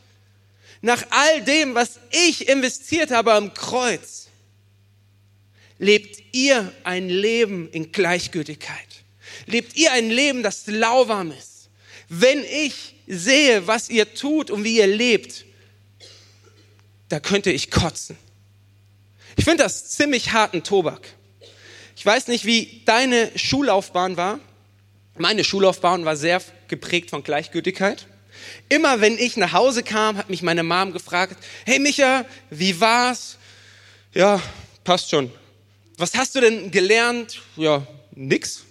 nach 0.83 1.05
all 1.11 1.43
dem, 1.43 1.75
was 1.75 1.99
ich 2.11 2.49
investiert 2.49 3.11
habe 3.11 3.33
am 3.33 3.55
Kreuz, 3.55 4.29
lebt 5.81 6.23
ihr 6.33 6.73
ein 6.85 7.09
Leben 7.09 7.69
in 7.71 7.91
Gleichgültigkeit. 7.91 8.77
Lebt 9.47 9.77
ihr 9.77 9.91
ein 9.93 10.11
Leben, 10.11 10.43
das 10.43 10.67
lauwarm 10.67 11.33
ist. 11.33 11.71
Wenn 12.09 12.45
ich 12.45 12.95
sehe, 13.07 13.67
was 13.67 13.89
ihr 13.89 14.15
tut 14.15 14.51
und 14.51 14.63
wie 14.63 14.77
ihr 14.77 14.87
lebt, 14.87 15.47
da 17.09 17.19
könnte 17.19 17.51
ich 17.51 17.71
kotzen. 17.71 18.17
Ich 19.37 19.45
finde 19.45 19.65
das 19.65 19.89
ziemlich 19.89 20.33
harten 20.33 20.63
Tobak. 20.63 21.01
Ich 21.97 22.05
weiß 22.05 22.29
nicht, 22.29 22.45
wie 22.45 22.83
deine 22.85 23.31
Schullaufbahn 23.37 24.17
war. 24.17 24.39
Meine 25.17 25.45
Schullaufbahn 25.45 26.05
war 26.05 26.17
sehr 26.17 26.43
geprägt 26.69 27.11
von 27.11 27.23
Gleichgültigkeit. 27.23 28.07
Immer 28.69 29.01
wenn 29.01 29.19
ich 29.19 29.37
nach 29.37 29.53
Hause 29.53 29.83
kam, 29.83 30.17
hat 30.19 30.31
mich 30.31 30.43
meine 30.43 30.63
Mom 30.63 30.93
gefragt, 30.93 31.43
hey 31.65 31.79
Micha, 31.79 32.27
wie 32.51 32.79
war's? 32.81 33.39
Ja, 34.13 34.43
passt 34.85 35.11
schon. 35.11 35.31
Was 36.01 36.15
hast 36.15 36.35
du 36.35 36.41
denn 36.41 36.71
gelernt? 36.71 37.43
Ja, 37.57 37.87
nix. 38.13 38.65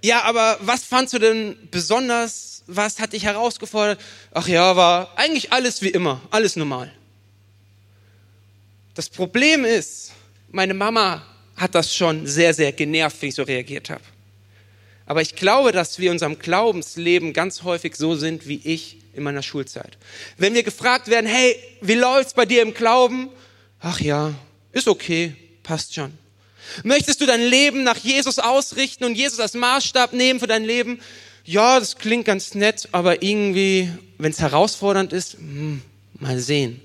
Ja, 0.00 0.22
aber 0.22 0.56
was 0.60 0.84
fandst 0.84 1.12
du 1.12 1.18
denn 1.18 1.56
besonders? 1.72 2.62
Was 2.68 3.00
hat 3.00 3.14
dich 3.14 3.24
herausgefordert? 3.24 4.00
Ach 4.32 4.46
ja, 4.46 4.76
war 4.76 5.12
eigentlich 5.18 5.52
alles 5.52 5.82
wie 5.82 5.88
immer, 5.88 6.20
alles 6.30 6.54
normal. 6.54 6.92
Das 8.94 9.08
Problem 9.08 9.64
ist, 9.64 10.12
meine 10.52 10.72
Mama 10.72 11.26
hat 11.56 11.74
das 11.74 11.92
schon 11.92 12.28
sehr, 12.28 12.54
sehr 12.54 12.70
genervt, 12.70 13.20
wie 13.20 13.26
ich 13.26 13.34
so 13.34 13.42
reagiert 13.42 13.90
habe. 13.90 14.04
Aber 15.04 15.20
ich 15.20 15.34
glaube, 15.34 15.72
dass 15.72 15.98
wir 15.98 16.06
in 16.06 16.12
unserem 16.12 16.38
Glaubensleben 16.38 17.32
ganz 17.32 17.64
häufig 17.64 17.96
so 17.96 18.14
sind 18.14 18.46
wie 18.46 18.60
ich 18.62 18.98
in 19.14 19.24
meiner 19.24 19.42
Schulzeit. 19.42 19.98
Wenn 20.36 20.54
wir 20.54 20.62
gefragt 20.62 21.08
werden, 21.08 21.26
hey, 21.26 21.56
wie 21.80 21.94
läuft's 21.94 22.34
bei 22.34 22.46
dir 22.46 22.62
im 22.62 22.72
Glauben? 22.72 23.30
Ach 23.80 23.98
ja, 23.98 24.32
Ist 24.70 24.86
okay, 24.86 25.34
passt 25.62 25.94
schon. 25.94 26.12
Möchtest 26.84 27.20
du 27.20 27.26
dein 27.26 27.42
Leben 27.42 27.82
nach 27.82 27.98
Jesus 27.98 28.38
ausrichten 28.38 29.04
und 29.04 29.14
Jesus 29.14 29.40
als 29.40 29.54
Maßstab 29.54 30.12
nehmen 30.12 30.40
für 30.40 30.46
dein 30.46 30.64
Leben? 30.64 31.00
Ja, 31.44 31.80
das 31.80 31.96
klingt 31.96 32.24
ganz 32.24 32.54
nett, 32.54 32.88
aber 32.92 33.22
irgendwie, 33.22 33.90
wenn 34.18 34.30
es 34.30 34.40
herausfordernd 34.40 35.12
ist, 35.12 35.34
hm, 35.34 35.82
mal 36.20 36.38
sehen. 36.38 36.80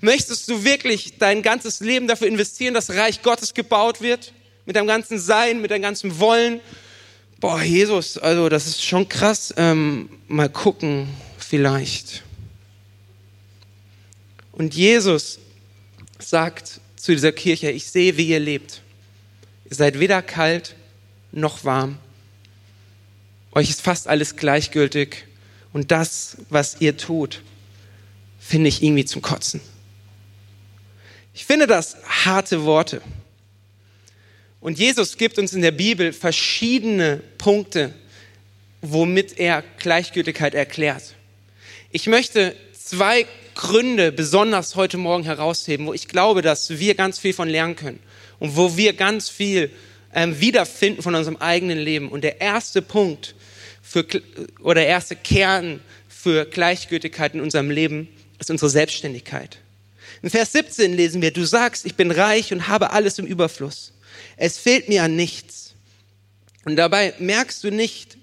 Möchtest 0.00 0.48
du 0.48 0.64
wirklich 0.64 1.18
dein 1.18 1.42
ganzes 1.42 1.80
Leben 1.80 2.08
dafür 2.08 2.26
investieren, 2.26 2.74
dass 2.74 2.90
Reich 2.90 3.22
Gottes 3.22 3.54
gebaut 3.54 4.00
wird? 4.00 4.32
Mit 4.66 4.76
deinem 4.76 4.88
ganzen 4.88 5.18
Sein, 5.18 5.60
mit 5.60 5.70
deinem 5.70 5.82
ganzen 5.82 6.18
Wollen? 6.18 6.60
Boah, 7.40 7.62
Jesus, 7.62 8.18
also 8.18 8.48
das 8.48 8.66
ist 8.66 8.84
schon 8.84 9.08
krass. 9.08 9.54
Ähm, 9.56 10.10
mal 10.26 10.48
gucken, 10.48 11.08
vielleicht. 11.38 12.24
Und 14.50 14.74
Jesus 14.74 15.38
sagt 16.18 16.80
zu 16.98 17.12
dieser 17.12 17.32
Kirche, 17.32 17.70
ich 17.70 17.86
sehe, 17.86 18.16
wie 18.16 18.28
ihr 18.28 18.40
lebt. 18.40 18.82
Ihr 19.70 19.76
seid 19.76 20.00
weder 20.00 20.22
kalt 20.22 20.74
noch 21.32 21.64
warm. 21.64 21.98
Euch 23.52 23.70
ist 23.70 23.82
fast 23.82 24.08
alles 24.08 24.36
gleichgültig. 24.36 25.24
Und 25.72 25.90
das, 25.90 26.38
was 26.48 26.80
ihr 26.80 26.96
tut, 26.96 27.42
finde 28.38 28.68
ich 28.68 28.82
irgendwie 28.82 29.04
zum 29.04 29.22
Kotzen. 29.22 29.60
Ich 31.34 31.44
finde 31.44 31.66
das 31.66 31.96
harte 32.04 32.64
Worte. 32.64 33.02
Und 34.60 34.78
Jesus 34.78 35.16
gibt 35.16 35.38
uns 35.38 35.52
in 35.52 35.62
der 35.62 35.70
Bibel 35.70 36.12
verschiedene 36.12 37.18
Punkte, 37.38 37.94
womit 38.80 39.38
er 39.38 39.62
Gleichgültigkeit 39.78 40.54
erklärt. 40.54 41.14
Ich 41.90 42.06
möchte 42.06 42.56
zwei 42.72 43.26
Gründe 43.58 44.12
besonders 44.12 44.76
heute 44.76 44.98
Morgen 44.98 45.24
herausheben, 45.24 45.86
wo 45.86 45.92
ich 45.92 46.06
glaube, 46.06 46.42
dass 46.42 46.70
wir 46.70 46.94
ganz 46.94 47.18
viel 47.18 47.32
von 47.32 47.48
lernen 47.48 47.74
können 47.74 47.98
und 48.38 48.56
wo 48.56 48.76
wir 48.76 48.92
ganz 48.92 49.28
viel 49.28 49.72
ähm, 50.14 50.40
wiederfinden 50.40 51.02
von 51.02 51.16
unserem 51.16 51.36
eigenen 51.38 51.76
Leben. 51.76 52.08
Und 52.08 52.22
der 52.22 52.40
erste 52.40 52.82
Punkt 52.82 53.34
für, 53.82 54.06
oder 54.60 54.76
der 54.76 54.86
erste 54.86 55.16
Kern 55.16 55.80
für 56.08 56.44
Gleichgültigkeit 56.44 57.34
in 57.34 57.40
unserem 57.40 57.68
Leben 57.68 58.06
ist 58.38 58.48
unsere 58.48 58.70
Selbstständigkeit. 58.70 59.58
In 60.22 60.30
Vers 60.30 60.52
17 60.52 60.94
lesen 60.94 61.20
wir, 61.20 61.32
du 61.32 61.44
sagst, 61.44 61.84
ich 61.84 61.96
bin 61.96 62.12
reich 62.12 62.52
und 62.52 62.68
habe 62.68 62.92
alles 62.92 63.18
im 63.18 63.26
Überfluss. 63.26 63.92
Es 64.36 64.56
fehlt 64.56 64.88
mir 64.88 65.02
an 65.02 65.16
nichts. 65.16 65.74
Und 66.64 66.76
dabei 66.76 67.12
merkst 67.18 67.64
du 67.64 67.72
nicht, 67.72 68.18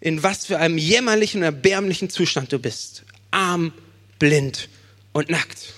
in 0.00 0.22
was 0.22 0.46
für 0.46 0.58
einem 0.58 0.78
jämmerlichen, 0.78 1.42
erbärmlichen 1.42 2.10
Zustand 2.10 2.52
du 2.52 2.60
bist. 2.60 3.02
Arm, 3.32 3.72
blind 4.18 4.68
und 5.12 5.30
nackt. 5.30 5.74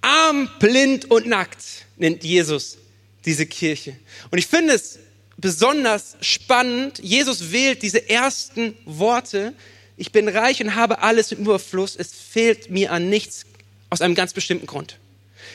Arm, 0.00 0.48
blind 0.58 1.10
und 1.10 1.26
nackt 1.26 1.86
nennt 1.96 2.24
Jesus 2.24 2.78
diese 3.24 3.46
Kirche. 3.46 3.96
Und 4.30 4.38
ich 4.38 4.46
finde 4.46 4.74
es 4.74 4.98
besonders 5.36 6.16
spannend. 6.20 6.98
Jesus 7.02 7.52
wählt 7.52 7.82
diese 7.82 8.08
ersten 8.08 8.76
Worte. 8.84 9.52
Ich 9.96 10.12
bin 10.12 10.28
reich 10.28 10.62
und 10.62 10.74
habe 10.74 11.02
alles 11.02 11.32
im 11.32 11.40
Überfluss. 11.40 11.96
Es 11.96 12.12
fehlt 12.12 12.70
mir 12.70 12.92
an 12.92 13.10
nichts 13.10 13.44
aus 13.90 14.00
einem 14.00 14.14
ganz 14.14 14.32
bestimmten 14.32 14.66
Grund. 14.66 14.96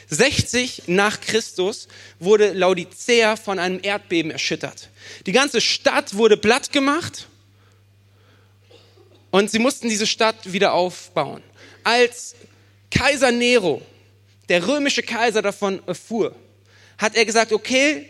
60 0.09 0.83
nach 0.87 1.21
Christus 1.21 1.87
wurde 2.19 2.53
Laodicea 2.53 3.35
von 3.37 3.57
einem 3.57 3.79
Erdbeben 3.81 4.31
erschüttert. 4.31 4.89
Die 5.25 5.31
ganze 5.31 5.61
Stadt 5.61 6.15
wurde 6.15 6.37
platt 6.37 6.71
gemacht 6.71 7.27
und 9.35 9.51
sie 9.51 9.59
mussten 9.59 9.89
diese 9.89 10.07
Stadt 10.07 10.53
wieder 10.53 10.71
aufbauen. 10.71 11.43
Als 11.83 12.35
Kaiser 12.89 13.33
Nero, 13.33 13.81
der 14.47 14.65
römische 14.65 15.03
Kaiser 15.03 15.41
davon 15.41 15.85
erfuhr, 15.87 16.33
hat 16.97 17.15
er 17.17 17.25
gesagt, 17.25 17.51
okay, 17.51 18.09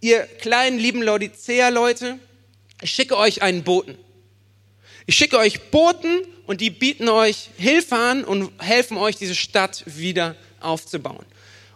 ihr 0.00 0.22
kleinen 0.22 0.78
lieben 0.78 1.02
Laodicea-Leute, 1.02 2.18
ich 2.80 2.92
schicke 2.92 3.18
euch 3.18 3.42
einen 3.42 3.62
Boten. 3.62 3.98
Ich 5.04 5.16
schicke 5.16 5.36
euch 5.36 5.70
Boten 5.70 6.22
und 6.46 6.62
die 6.62 6.70
bieten 6.70 7.10
euch 7.10 7.50
Hilfe 7.58 7.96
an 7.96 8.24
und 8.24 8.50
helfen 8.56 8.96
euch, 8.96 9.16
diese 9.16 9.34
Stadt 9.34 9.84
wieder 9.84 10.34
aufzubauen. 10.60 11.26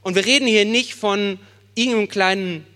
Und 0.00 0.14
wir 0.14 0.25
reden 0.25 0.47
hier 0.47 0.64
nicht 0.64 0.95
von 0.95 1.38
irgendeinem 1.75 2.09
kleinen 2.09 2.66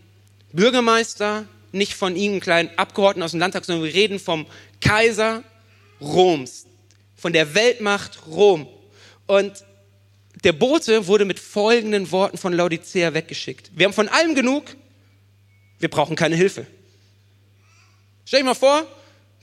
Bürgermeister, 0.53 1.47
nicht 1.73 1.95
von 1.95 2.17
irgendeinem 2.17 2.41
kleinen 2.43 2.71
Abgeordneten 2.77 3.23
aus 3.23 3.31
dem 3.31 3.41
Landtag, 3.41 3.65
sondern 3.65 3.87
wir 3.87 3.95
reden 3.95 4.19
vom 4.19 4.45
Kaiser 4.83 5.43
Roms, 6.03 6.67
von 7.17 7.33
der 7.33 7.55
Weltmacht 7.55 8.27
Rom. 8.27 8.69
Und 9.27 9.65
der 10.45 10.53
Bote 10.53 11.07
wurde 11.07 11.25
mit 11.25 11.39
folgenden 11.39 12.11
Worten 12.11 12.37
von 12.37 12.53
Laodicea 12.53 13.15
weggeschickt. 13.15 13.71
Wir 13.75 13.87
haben 13.87 13.93
von 13.93 14.09
allem 14.09 14.35
genug, 14.35 14.65
wir 15.79 15.89
brauchen 15.89 16.17
keine 16.17 16.37
Hilfe. 16.37 16.67
Stell 18.25 18.41
dir 18.41 18.47
mal 18.47 18.55
vor, 18.55 18.87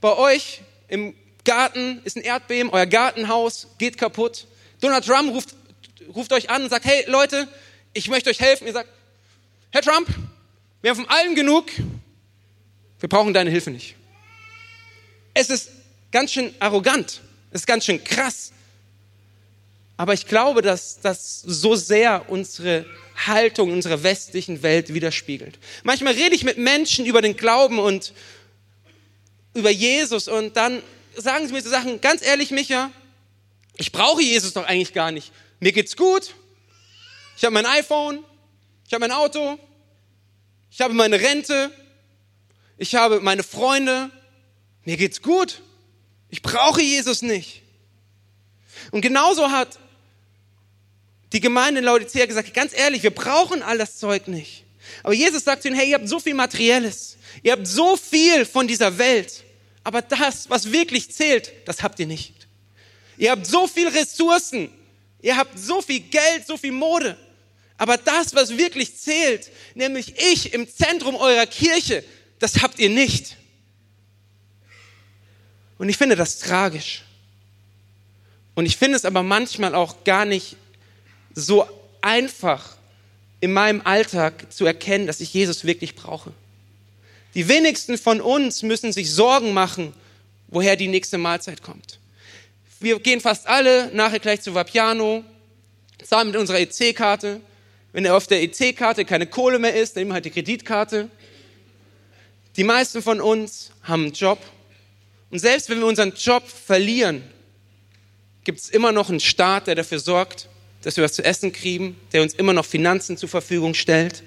bei 0.00 0.16
euch 0.16 0.60
im 0.88 1.14
Garten 1.44 2.00
ist 2.04 2.16
ein 2.16 2.22
Erdbeben, 2.22 2.70
euer 2.70 2.86
Gartenhaus 2.86 3.68
geht 3.78 3.96
kaputt. 3.98 4.46
Donald 4.80 5.04
Trump 5.04 5.32
ruft, 5.32 5.54
ruft 6.14 6.32
euch 6.32 6.50
an 6.50 6.64
und 6.64 6.70
sagt, 6.70 6.84
hey 6.84 7.04
Leute, 7.06 7.48
ich 7.92 8.08
möchte 8.08 8.30
euch 8.30 8.40
helfen. 8.40 8.66
Ihr 8.66 8.72
sagt, 8.72 8.88
Herr 9.70 9.82
Trump, 9.82 10.08
wir 10.82 10.90
haben 10.90 10.96
von 10.96 11.08
allem 11.08 11.34
genug, 11.34 11.66
wir 12.98 13.08
brauchen 13.08 13.32
deine 13.32 13.50
Hilfe 13.50 13.70
nicht. 13.70 13.96
Es 15.32 15.48
ist 15.48 15.70
ganz 16.12 16.32
schön 16.32 16.54
arrogant, 16.58 17.20
ist 17.52 17.66
ganz 17.66 17.84
schön 17.84 18.02
krass. 18.02 18.52
Aber 19.96 20.14
ich 20.14 20.26
glaube, 20.26 20.62
dass 20.62 21.00
das 21.00 21.42
so 21.42 21.74
sehr 21.74 22.30
unsere 22.30 22.86
Haltung 23.26 23.72
unserer 23.72 24.02
westlichen 24.02 24.62
Welt 24.62 24.94
widerspiegelt. 24.94 25.58
Manchmal 25.82 26.14
rede 26.14 26.34
ich 26.34 26.44
mit 26.44 26.56
Menschen 26.56 27.04
über 27.04 27.20
den 27.20 27.36
Glauben 27.36 27.78
und 27.78 28.14
über 29.52 29.70
Jesus 29.70 30.28
und 30.28 30.56
dann 30.56 30.82
sagen 31.16 31.46
sie 31.46 31.52
mir 31.52 31.60
so 31.60 31.68
Sachen, 31.68 32.00
ganz 32.00 32.24
ehrlich, 32.24 32.50
Micha, 32.50 32.90
ich 33.76 33.92
brauche 33.92 34.22
Jesus 34.22 34.52
doch 34.52 34.64
eigentlich 34.64 34.94
gar 34.94 35.10
nicht. 35.10 35.32
Mir 35.58 35.72
geht's 35.72 35.96
gut. 35.96 36.34
Ich 37.36 37.44
habe 37.44 37.52
mein 37.52 37.66
iPhone, 37.66 38.24
ich 38.86 38.92
habe 38.92 39.00
mein 39.00 39.12
Auto, 39.12 39.58
ich 40.70 40.80
habe 40.80 40.94
meine 40.94 41.20
Rente, 41.20 41.70
ich 42.78 42.94
habe 42.94 43.20
meine 43.20 43.42
Freunde. 43.42 44.10
Mir 44.84 44.96
geht's 44.96 45.20
gut. 45.20 45.60
Ich 46.30 46.42
brauche 46.42 46.82
Jesus 46.82 47.22
nicht. 47.22 47.62
Und 48.90 49.00
genauso 49.00 49.50
hat 49.50 49.78
die 51.32 51.40
Gemeinde 51.40 51.80
in 51.80 51.84
Laodicea 51.84 52.26
gesagt, 52.26 52.52
ganz 52.54 52.76
ehrlich, 52.76 53.02
wir 53.02 53.14
brauchen 53.14 53.62
all 53.62 53.78
das 53.78 53.98
Zeug 53.98 54.28
nicht. 54.28 54.64
Aber 55.02 55.14
Jesus 55.14 55.44
sagt 55.44 55.62
zu 55.62 55.68
ihnen, 55.68 55.76
hey, 55.76 55.90
ihr 55.90 55.94
habt 55.94 56.08
so 56.08 56.18
viel 56.18 56.34
Materielles. 56.34 57.16
Ihr 57.42 57.52
habt 57.52 57.66
so 57.66 57.96
viel 57.96 58.44
von 58.44 58.66
dieser 58.66 58.98
Welt. 58.98 59.44
Aber 59.84 60.02
das, 60.02 60.50
was 60.50 60.72
wirklich 60.72 61.10
zählt, 61.12 61.52
das 61.66 61.82
habt 61.82 61.98
ihr 62.00 62.06
nicht. 62.06 62.34
Ihr 63.16 63.30
habt 63.30 63.46
so 63.46 63.66
viel 63.66 63.88
Ressourcen. 63.88 64.70
Ihr 65.22 65.36
habt 65.36 65.58
so 65.58 65.82
viel 65.82 66.00
Geld, 66.00 66.46
so 66.46 66.56
viel 66.56 66.72
Mode. 66.72 67.16
Aber 67.76 67.96
das, 67.96 68.34
was 68.34 68.56
wirklich 68.56 68.96
zählt, 68.98 69.50
nämlich 69.74 70.14
ich 70.18 70.52
im 70.52 70.68
Zentrum 70.68 71.16
eurer 71.16 71.46
Kirche, 71.46 72.04
das 72.38 72.62
habt 72.62 72.78
ihr 72.78 72.90
nicht. 72.90 73.36
Und 75.80 75.88
ich 75.88 75.96
finde 75.96 76.14
das 76.14 76.38
tragisch. 76.38 77.04
Und 78.54 78.66
ich 78.66 78.76
finde 78.76 78.98
es 78.98 79.06
aber 79.06 79.22
manchmal 79.22 79.74
auch 79.74 80.04
gar 80.04 80.26
nicht 80.26 80.56
so 81.34 81.66
einfach 82.02 82.76
in 83.40 83.54
meinem 83.54 83.80
Alltag 83.84 84.52
zu 84.52 84.66
erkennen, 84.66 85.06
dass 85.06 85.22
ich 85.22 85.32
Jesus 85.32 85.64
wirklich 85.64 85.94
brauche. 85.94 86.34
Die 87.34 87.48
wenigsten 87.48 87.96
von 87.96 88.20
uns 88.20 88.62
müssen 88.62 88.92
sich 88.92 89.10
Sorgen 89.10 89.54
machen, 89.54 89.94
woher 90.48 90.76
die 90.76 90.86
nächste 90.86 91.16
Mahlzeit 91.16 91.62
kommt. 91.62 91.98
Wir 92.78 93.00
gehen 93.00 93.22
fast 93.22 93.46
alle 93.46 93.90
nachher 93.94 94.18
gleich 94.18 94.42
zu 94.42 94.54
Vapiano, 94.54 95.24
zahlen 96.04 96.26
mit 96.26 96.36
unserer 96.36 96.60
EC-Karte. 96.60 97.40
Wenn 97.92 98.04
er 98.04 98.16
auf 98.16 98.26
der 98.26 98.42
EC-Karte 98.42 99.06
keine 99.06 99.26
Kohle 99.26 99.58
mehr 99.58 99.74
ist, 99.74 99.96
nehmen 99.96 100.10
wir 100.10 100.14
halt 100.16 100.26
die 100.26 100.30
Kreditkarte. 100.30 101.08
Die 102.56 102.64
meisten 102.64 103.00
von 103.00 103.22
uns 103.22 103.70
haben 103.82 104.02
einen 104.02 104.12
Job. 104.12 104.38
Und 105.30 105.38
selbst 105.38 105.68
wenn 105.68 105.78
wir 105.78 105.86
unseren 105.86 106.12
Job 106.14 106.48
verlieren, 106.48 107.22
gibt 108.44 108.60
es 108.60 108.70
immer 108.70 108.92
noch 108.92 109.10
einen 109.10 109.20
Staat, 109.20 109.66
der 109.66 109.74
dafür 109.74 109.98
sorgt, 109.98 110.48
dass 110.82 110.96
wir 110.96 111.04
was 111.04 111.12
zu 111.12 111.24
essen 111.24 111.52
kriegen, 111.52 111.96
der 112.12 112.22
uns 112.22 112.34
immer 112.34 112.52
noch 112.52 112.64
Finanzen 112.64 113.16
zur 113.16 113.28
Verfügung 113.28 113.74
stellt. 113.74 114.22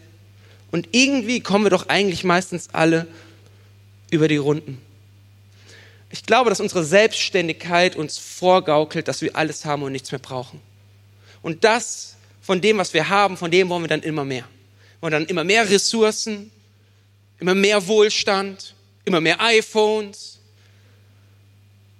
Und 0.71 0.89
irgendwie 0.91 1.39
kommen 1.39 1.65
wir 1.65 1.69
doch 1.69 1.89
eigentlich 1.89 2.23
meistens 2.23 2.69
alle 2.71 3.07
über 4.11 4.27
die 4.27 4.37
Runden. 4.37 4.79
Ich 6.11 6.25
glaube, 6.25 6.51
dass 6.51 6.59
unsere 6.59 6.85
Selbstständigkeit 6.85 7.95
uns 7.95 8.19
vorgaukelt, 8.19 9.07
dass 9.07 9.21
wir 9.21 9.35
alles 9.35 9.65
haben 9.65 9.81
und 9.81 9.91
nichts 9.91 10.11
mehr 10.11 10.19
brauchen. 10.19 10.61
Und 11.41 11.63
das 11.63 12.15
von 12.41 12.61
dem, 12.61 12.77
was 12.77 12.93
wir 12.93 13.09
haben, 13.09 13.35
von 13.35 13.49
dem 13.49 13.69
wollen 13.69 13.83
wir 13.83 13.87
dann 13.87 14.03
immer 14.03 14.23
mehr. 14.23 14.43
Wir 14.43 15.01
wollen 15.01 15.11
dann 15.13 15.25
immer 15.25 15.43
mehr 15.43 15.67
Ressourcen, 15.69 16.51
immer 17.39 17.55
mehr 17.55 17.87
Wohlstand, 17.87 18.75
immer 19.05 19.21
mehr 19.21 19.41
iPhones. 19.41 20.39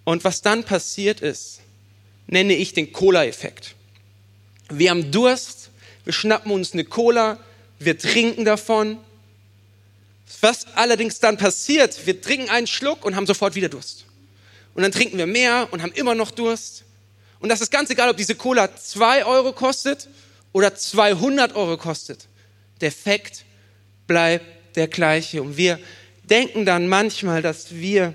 Und 0.03 0.23
was 0.23 0.41
dann 0.41 0.63
passiert 0.63 1.21
ist, 1.21 1.59
nenne 2.27 2.55
ich 2.55 2.73
den 2.73 2.91
Cola-Effekt. 2.91 3.75
Wir 4.69 4.89
haben 4.89 5.11
Durst, 5.11 5.69
wir 6.03 6.13
schnappen 6.13 6.51
uns 6.51 6.73
eine 6.73 6.83
Cola, 6.83 7.39
wir 7.79 7.97
trinken 7.97 8.45
davon. 8.45 8.97
Was 10.41 10.67
allerdings 10.75 11.19
dann 11.19 11.37
passiert, 11.37 12.05
wir 12.05 12.21
trinken 12.21 12.49
einen 12.49 12.67
Schluck 12.67 13.05
und 13.05 13.15
haben 13.15 13.27
sofort 13.27 13.55
wieder 13.55 13.69
Durst. 13.69 14.05
Und 14.73 14.83
dann 14.83 14.91
trinken 14.91 15.17
wir 15.17 15.27
mehr 15.27 15.67
und 15.71 15.81
haben 15.81 15.93
immer 15.93 16.15
noch 16.15 16.31
Durst. 16.31 16.83
Und 17.39 17.49
das 17.49 17.61
ist 17.61 17.71
ganz 17.71 17.89
egal, 17.89 18.09
ob 18.09 18.17
diese 18.17 18.35
Cola 18.35 18.75
2 18.75 19.25
Euro 19.25 19.53
kostet 19.53 20.07
oder 20.51 20.75
200 20.75 21.55
Euro 21.55 21.77
kostet. 21.77 22.27
Der 22.81 22.87
Effekt 22.87 23.45
bleibt 24.07 24.75
der 24.75 24.87
gleiche. 24.87 25.41
Und 25.41 25.57
wir 25.57 25.79
denken 26.23 26.65
dann 26.65 26.87
manchmal, 26.87 27.41
dass 27.41 27.75
wir, 27.75 28.13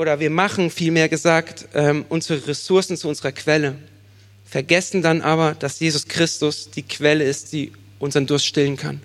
oder 0.00 0.18
wir 0.18 0.30
machen 0.30 0.70
vielmehr 0.70 1.10
gesagt, 1.10 1.68
ähm, 1.74 2.06
unsere 2.08 2.46
Ressourcen 2.46 2.96
zu 2.96 3.06
unserer 3.06 3.32
Quelle, 3.32 3.76
vergessen 4.46 5.02
dann 5.02 5.20
aber, 5.20 5.54
dass 5.54 5.78
Jesus 5.78 6.08
Christus 6.08 6.70
die 6.70 6.84
Quelle 6.84 7.22
ist, 7.22 7.52
die 7.52 7.70
unseren 7.98 8.26
Durst 8.26 8.46
stillen 8.46 8.78
kann. 8.78 9.02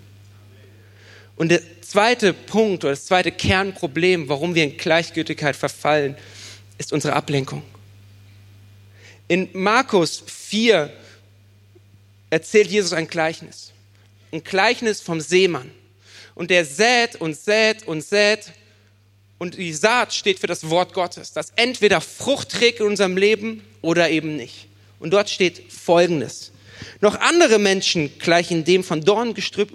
Und 1.35 1.49
der 1.49 1.59
zweite 1.81 2.31
Punkt 2.31 2.85
oder 2.85 2.93
das 2.93 3.03
zweite 3.03 3.33
Kernproblem, 3.33 4.29
warum 4.29 4.55
wir 4.55 4.63
in 4.63 4.77
Gleichgültigkeit 4.77 5.57
verfallen, 5.57 6.15
ist 6.77 6.93
unsere 6.93 7.13
Ablenkung. 7.13 7.61
In 9.27 9.49
Markus 9.51 10.23
4 10.25 10.93
erzählt 12.29 12.69
Jesus 12.69 12.93
ein 12.93 13.09
Gleichnis. 13.09 13.73
Ein 14.31 14.45
Gleichnis 14.45 15.01
vom 15.01 15.19
Seemann. 15.19 15.71
Und 16.35 16.51
der 16.51 16.63
sät 16.63 17.17
und 17.17 17.35
sät 17.35 17.85
und 17.85 18.01
sät. 18.01 18.53
Und 19.37 19.57
die 19.57 19.73
Saat 19.73 20.13
steht 20.13 20.39
für 20.39 20.47
das 20.47 20.69
Wort 20.69 20.93
Gottes, 20.93 21.33
das 21.33 21.51
entweder 21.55 21.99
Frucht 21.99 22.49
trägt 22.49 22.79
in 22.79 22.87
unserem 22.87 23.17
Leben 23.17 23.63
oder 23.81 24.09
eben 24.09 24.35
nicht. 24.35 24.67
Und 24.99 25.11
dort 25.11 25.29
steht 25.29 25.71
Folgendes. 25.71 26.51
Noch 27.01 27.19
andere 27.19 27.59
Menschen 27.59 28.17
gleichen 28.17 28.63
dem 28.63 28.83
von 28.83 29.01
Dorngestrüpp 29.01 29.71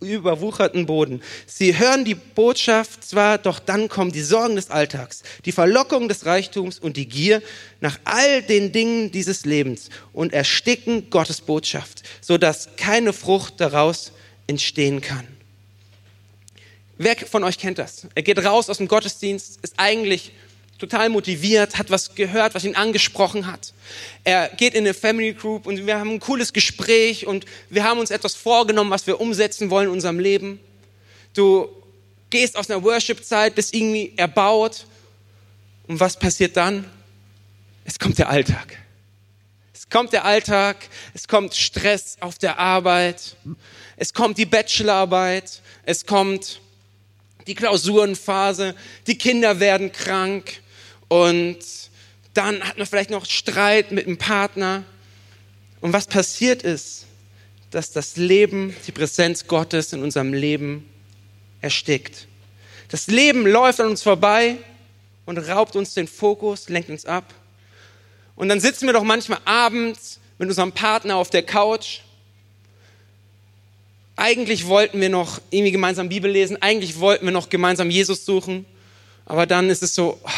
überwucherten 0.00 0.86
Boden. 0.86 1.22
Sie 1.46 1.78
hören 1.78 2.04
die 2.04 2.14
Botschaft 2.14 3.04
zwar, 3.04 3.38
doch 3.38 3.58
dann 3.58 3.88
kommen 3.88 4.12
die 4.12 4.22
Sorgen 4.22 4.56
des 4.56 4.70
Alltags, 4.70 5.22
die 5.44 5.52
Verlockung 5.52 6.08
des 6.08 6.26
Reichtums 6.26 6.78
und 6.78 6.98
die 6.98 7.08
Gier 7.08 7.42
nach 7.80 7.98
all 8.04 8.42
den 8.42 8.72
Dingen 8.72 9.10
dieses 9.10 9.46
Lebens 9.46 9.88
und 10.12 10.34
ersticken 10.34 11.08
Gottes 11.08 11.40
Botschaft, 11.40 12.02
so 12.20 12.36
dass 12.36 12.76
keine 12.76 13.14
Frucht 13.14 13.54
daraus 13.58 14.12
entstehen 14.46 15.00
kann. 15.00 15.35
Wer 16.98 17.16
von 17.16 17.44
euch 17.44 17.58
kennt 17.58 17.78
das? 17.78 18.06
Er 18.14 18.22
geht 18.22 18.42
raus 18.44 18.70
aus 18.70 18.78
dem 18.78 18.88
Gottesdienst, 18.88 19.58
ist 19.62 19.74
eigentlich 19.76 20.32
total 20.78 21.08
motiviert, 21.08 21.78
hat 21.78 21.90
was 21.90 22.14
gehört, 22.14 22.54
was 22.54 22.64
ihn 22.64 22.74
angesprochen 22.74 23.46
hat. 23.46 23.72
Er 24.24 24.48
geht 24.48 24.74
in 24.74 24.84
eine 24.84 24.94
Family 24.94 25.32
Group 25.32 25.66
und 25.66 25.86
wir 25.86 25.98
haben 25.98 26.10
ein 26.10 26.20
cooles 26.20 26.52
Gespräch 26.52 27.26
und 27.26 27.44
wir 27.70 27.84
haben 27.84 27.98
uns 27.98 28.10
etwas 28.10 28.34
vorgenommen, 28.34 28.90
was 28.90 29.06
wir 29.06 29.20
umsetzen 29.20 29.70
wollen 29.70 29.88
in 29.88 29.92
unserem 29.92 30.18
Leben. 30.18 30.60
Du 31.34 31.68
gehst 32.30 32.56
aus 32.56 32.70
einer 32.70 32.82
Worship-Zeit, 32.82 33.54
bist 33.54 33.74
irgendwie 33.74 34.12
erbaut 34.16 34.86
und 35.86 36.00
was 36.00 36.18
passiert 36.18 36.56
dann? 36.56 36.84
Es 37.84 37.98
kommt 37.98 38.18
der 38.18 38.28
Alltag. 38.28 38.78
Es 39.72 39.88
kommt 39.88 40.12
der 40.12 40.24
Alltag, 40.24 40.76
es 41.14 41.28
kommt 41.28 41.54
Stress 41.54 42.16
auf 42.20 42.38
der 42.38 42.58
Arbeit, 42.58 43.36
es 43.96 44.12
kommt 44.12 44.36
die 44.36 44.46
Bachelorarbeit, 44.46 45.62
es 45.84 46.04
kommt 46.04 46.60
die 47.46 47.54
Klausurenphase, 47.54 48.74
die 49.06 49.18
Kinder 49.18 49.60
werden 49.60 49.92
krank, 49.92 50.60
und 51.08 51.58
dann 52.34 52.62
hat 52.62 52.78
man 52.78 52.86
vielleicht 52.86 53.10
noch 53.10 53.26
Streit 53.26 53.92
mit 53.92 54.06
einem 54.06 54.18
Partner. 54.18 54.84
Und 55.80 55.92
was 55.92 56.06
passiert 56.06 56.62
ist, 56.62 57.06
dass 57.70 57.92
das 57.92 58.16
Leben, 58.16 58.74
die 58.86 58.92
Präsenz 58.92 59.46
Gottes 59.46 59.92
in 59.92 60.02
unserem 60.02 60.32
Leben 60.32 60.88
erstickt. 61.60 62.26
Das 62.88 63.06
Leben 63.08 63.46
läuft 63.46 63.80
an 63.80 63.88
uns 63.88 64.02
vorbei 64.02 64.56
und 65.24 65.38
raubt 65.38 65.76
uns 65.76 65.94
den 65.94 66.06
Fokus, 66.06 66.68
lenkt 66.68 66.90
uns 66.90 67.04
ab. 67.04 67.34
Und 68.36 68.48
dann 68.48 68.60
sitzen 68.60 68.86
wir 68.86 68.92
doch 68.92 69.02
manchmal 69.02 69.40
abends 69.44 70.20
mit 70.38 70.48
unserem 70.48 70.72
Partner 70.72 71.16
auf 71.16 71.30
der 71.30 71.42
Couch. 71.42 72.00
Eigentlich 74.16 74.66
wollten 74.66 75.00
wir 75.00 75.10
noch 75.10 75.40
irgendwie 75.50 75.72
gemeinsam 75.72 76.08
Bibel 76.08 76.30
lesen, 76.30 76.60
eigentlich 76.60 76.98
wollten 76.98 77.26
wir 77.26 77.32
noch 77.32 77.50
gemeinsam 77.50 77.90
Jesus 77.90 78.24
suchen, 78.24 78.64
aber 79.26 79.46
dann 79.46 79.68
ist 79.68 79.82
es 79.82 79.94
so, 79.94 80.18
oh, 80.22 80.30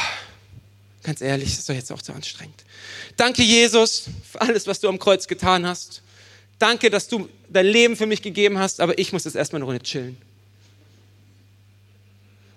Ganz 1.09 1.23
ehrlich, 1.23 1.49
das 1.49 1.61
ist 1.61 1.69
doch 1.71 1.75
jetzt 1.75 1.91
auch 1.91 2.03
zu 2.03 2.12
anstrengend. 2.12 2.64
Danke, 3.17 3.43
Jesus, 3.43 4.11
für 4.31 4.43
alles, 4.43 4.67
was 4.67 4.79
du 4.81 4.91
am 4.91 4.99
Kreuz 4.99 5.27
getan 5.27 5.67
hast. 5.67 6.03
Danke, 6.59 6.91
dass 6.91 7.09
du 7.09 7.31
dein 7.49 7.64
Leben 7.64 7.97
für 7.97 8.05
mich 8.05 8.21
gegeben 8.21 8.59
hast, 8.59 8.79
aber 8.79 8.99
ich 8.99 9.11
muss 9.14 9.25
jetzt 9.25 9.35
erstmal 9.35 9.62
eine 9.62 9.64
Runde 9.64 9.83
chillen. 9.83 10.19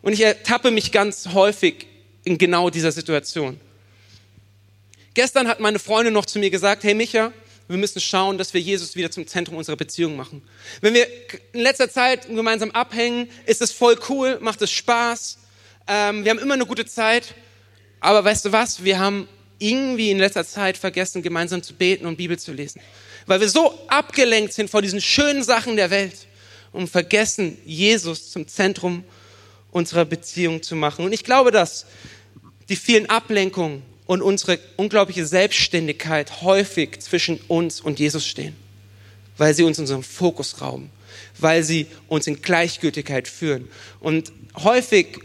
Und 0.02 0.12
ich 0.12 0.20
ertappe 0.20 0.70
mich 0.70 0.92
ganz 0.92 1.30
häufig 1.30 1.86
in 2.26 2.38
genau 2.38 2.70
dieser 2.70 2.92
Situation. 2.92 3.58
Gestern 5.14 5.48
hat 5.48 5.62
meine 5.62 5.80
Freundin 5.80 6.14
noch 6.14 6.26
zu 6.26 6.38
mir 6.38 6.50
gesagt, 6.50 6.84
hey 6.84 6.94
Micha, 6.94 7.32
wir 7.72 7.78
müssen 7.78 8.02
schauen, 8.02 8.38
dass 8.38 8.54
wir 8.54 8.62
Jesus 8.62 8.96
wieder 8.96 9.10
zum 9.12 9.26
Zentrum 9.26 9.56
unserer 9.56 9.76
Beziehung 9.76 10.16
machen. 10.16 10.42
Wenn 10.82 10.94
wir 10.94 11.08
in 11.54 11.62
letzter 11.62 11.90
Zeit 11.90 12.28
gemeinsam 12.28 12.72
abhängen, 12.72 13.30
ist 13.46 13.62
es 13.62 13.72
voll 13.72 13.98
cool, 14.10 14.40
macht 14.42 14.62
es 14.62 14.72
Spaß. 14.72 15.38
Ähm, 15.88 16.24
wir 16.24 16.32
haben 16.32 16.40
immer 16.40 16.54
eine 16.54 16.66
gute 16.66 16.86
Zeit. 16.86 17.34
Aber 18.00 18.24
weißt 18.24 18.46
du 18.46 18.52
was? 18.52 18.84
Wir 18.84 19.00
haben 19.00 19.28
irgendwie 19.60 20.12
in 20.12 20.18
letzter 20.18 20.46
Zeit 20.46 20.78
vergessen, 20.78 21.22
gemeinsam 21.22 21.62
zu 21.62 21.74
beten 21.74 22.06
und 22.06 22.18
Bibel 22.18 22.38
zu 22.38 22.52
lesen. 22.52 22.82
Weil 23.28 23.40
wir 23.40 23.50
so 23.50 23.80
abgelenkt 23.88 24.54
sind 24.54 24.70
vor 24.70 24.82
diesen 24.82 25.00
schönen 25.02 25.44
Sachen 25.44 25.76
der 25.76 25.92
Welt 25.92 26.28
und 26.72 26.90
vergessen, 26.90 27.58
Jesus 27.66 28.32
zum 28.32 28.48
Zentrum 28.48 29.04
unserer 29.72 30.06
Beziehung 30.06 30.64
zu 30.64 30.76
machen. 30.76 31.06
Und 31.06 31.14
ich 31.14 31.24
glaube, 31.24 31.52
dass 31.52 31.86
die 32.70 32.76
vielen 32.76 33.10
Ablenkungen 33.10 33.84
und 34.12 34.22
unsere 34.22 34.60
unglaubliche 34.76 35.26
Selbstständigkeit 35.26 36.42
häufig 36.42 37.00
zwischen 37.00 37.40
uns 37.48 37.80
und 37.80 37.98
Jesus 37.98 38.28
stehen, 38.28 38.58
weil 39.38 39.54
sie 39.54 39.64
uns 39.64 39.80
unseren 39.80 40.04
Fokus 40.04 40.60
rauben, 40.60 40.90
weil 41.40 41.64
sie 41.64 41.88
uns 42.10 42.28
in 42.28 42.42
Gleichgültigkeit 42.42 43.30
führen. 43.30 43.70
Und 44.02 44.34
häufig 44.62 45.18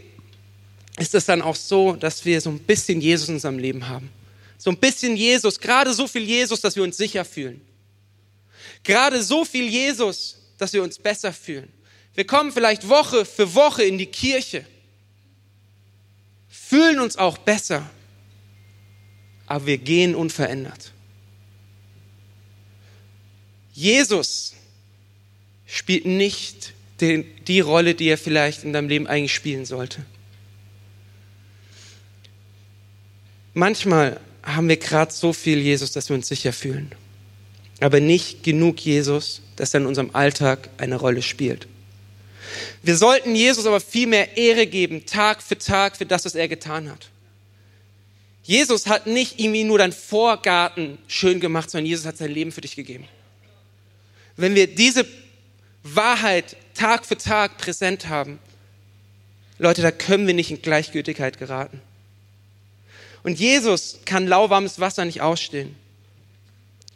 ist 0.97 1.13
es 1.15 1.25
dann 1.25 1.41
auch 1.41 1.57
so, 1.57 1.97
dass 1.97 2.23
wir 2.23 2.39
so 2.39 2.49
ein 2.49 2.59
bisschen 2.59 3.01
Jesus 3.01 3.27
in 3.27 3.33
unserem 3.35 3.59
Leben 3.59 3.89
haben. 3.89 4.09
So 4.57 4.69
ein 4.69 4.77
bisschen 4.77 5.17
Jesus, 5.17 5.59
gerade 5.59 5.93
so 5.93 6.07
viel 6.07 6.23
Jesus, 6.23 6.61
dass 6.61 6.77
wir 6.77 6.83
uns 6.83 6.95
sicher 6.95 7.25
fühlen. 7.25 7.59
Gerade 8.85 9.21
so 9.21 9.43
viel 9.43 9.67
Jesus, 9.67 10.37
dass 10.57 10.71
wir 10.71 10.81
uns 10.81 10.97
besser 10.97 11.33
fühlen. 11.33 11.67
Wir 12.15 12.25
kommen 12.25 12.53
vielleicht 12.53 12.87
Woche 12.87 13.25
für 13.25 13.53
Woche 13.53 13.83
in 13.83 13.97
die 13.97 14.05
Kirche, 14.05 14.65
fühlen 16.49 17.01
uns 17.01 17.17
auch 17.17 17.37
besser, 17.37 17.89
aber 19.47 19.65
wir 19.65 19.77
gehen 19.77 20.13
unverändert. 20.13 20.91
Jesus 23.73 24.53
spielt 25.65 26.05
nicht 26.05 26.73
den, 27.01 27.25
die 27.45 27.59
Rolle, 27.59 27.95
die 27.95 28.07
er 28.07 28.17
vielleicht 28.17 28.63
in 28.63 28.73
deinem 28.73 28.89
Leben 28.89 29.07
eigentlich 29.07 29.33
spielen 29.33 29.65
sollte. 29.65 30.03
Manchmal 33.53 34.19
haben 34.43 34.69
wir 34.69 34.77
gerade 34.77 35.11
so 35.11 35.33
viel 35.33 35.59
Jesus, 35.59 35.91
dass 35.91 36.09
wir 36.09 36.15
uns 36.15 36.27
sicher 36.27 36.53
fühlen, 36.53 36.91
aber 37.79 37.99
nicht 37.99 38.43
genug 38.43 38.79
Jesus, 38.79 39.41
dass 39.55 39.73
er 39.73 39.81
in 39.81 39.87
unserem 39.87 40.11
Alltag 40.13 40.69
eine 40.77 40.95
Rolle 40.95 41.21
spielt. 41.21 41.67
Wir 42.81 42.95
sollten 42.95 43.35
Jesus 43.35 43.65
aber 43.65 43.81
viel 43.81 44.07
mehr 44.07 44.37
Ehre 44.37 44.67
geben, 44.67 45.05
Tag 45.05 45.41
für 45.43 45.57
Tag, 45.57 45.97
für 45.97 46.05
das, 46.05 46.25
was 46.25 46.35
er 46.35 46.47
getan 46.47 46.89
hat. 46.89 47.09
Jesus 48.47 48.87
hat 48.87 49.07
nicht 49.07 49.41
irgendwie 49.41 49.65
nur 49.65 49.77
deinen 49.77 49.91
Vorgarten 49.91 50.97
schön 51.09 51.41
gemacht, 51.41 51.69
sondern 51.69 51.85
Jesus 51.85 52.05
hat 52.05 52.15
sein 52.15 52.31
Leben 52.31 52.53
für 52.53 52.61
dich 52.61 52.77
gegeben. 52.77 53.05
Wenn 54.37 54.55
wir 54.55 54.73
diese 54.73 55.05
Wahrheit 55.83 56.55
Tag 56.73 57.05
für 57.05 57.17
Tag 57.17 57.57
präsent 57.57 58.07
haben, 58.07 58.39
Leute, 59.59 59.81
da 59.81 59.91
können 59.91 60.27
wir 60.27 60.33
nicht 60.33 60.49
in 60.49 60.61
Gleichgültigkeit 60.61 61.39
geraten. 61.39 61.81
Und 63.21 63.37
Jesus 63.37 63.99
kann 64.05 64.27
lauwarmes 64.27 64.79
Wasser 64.79 65.03
nicht 65.03 65.19
ausstehen. 65.19 65.75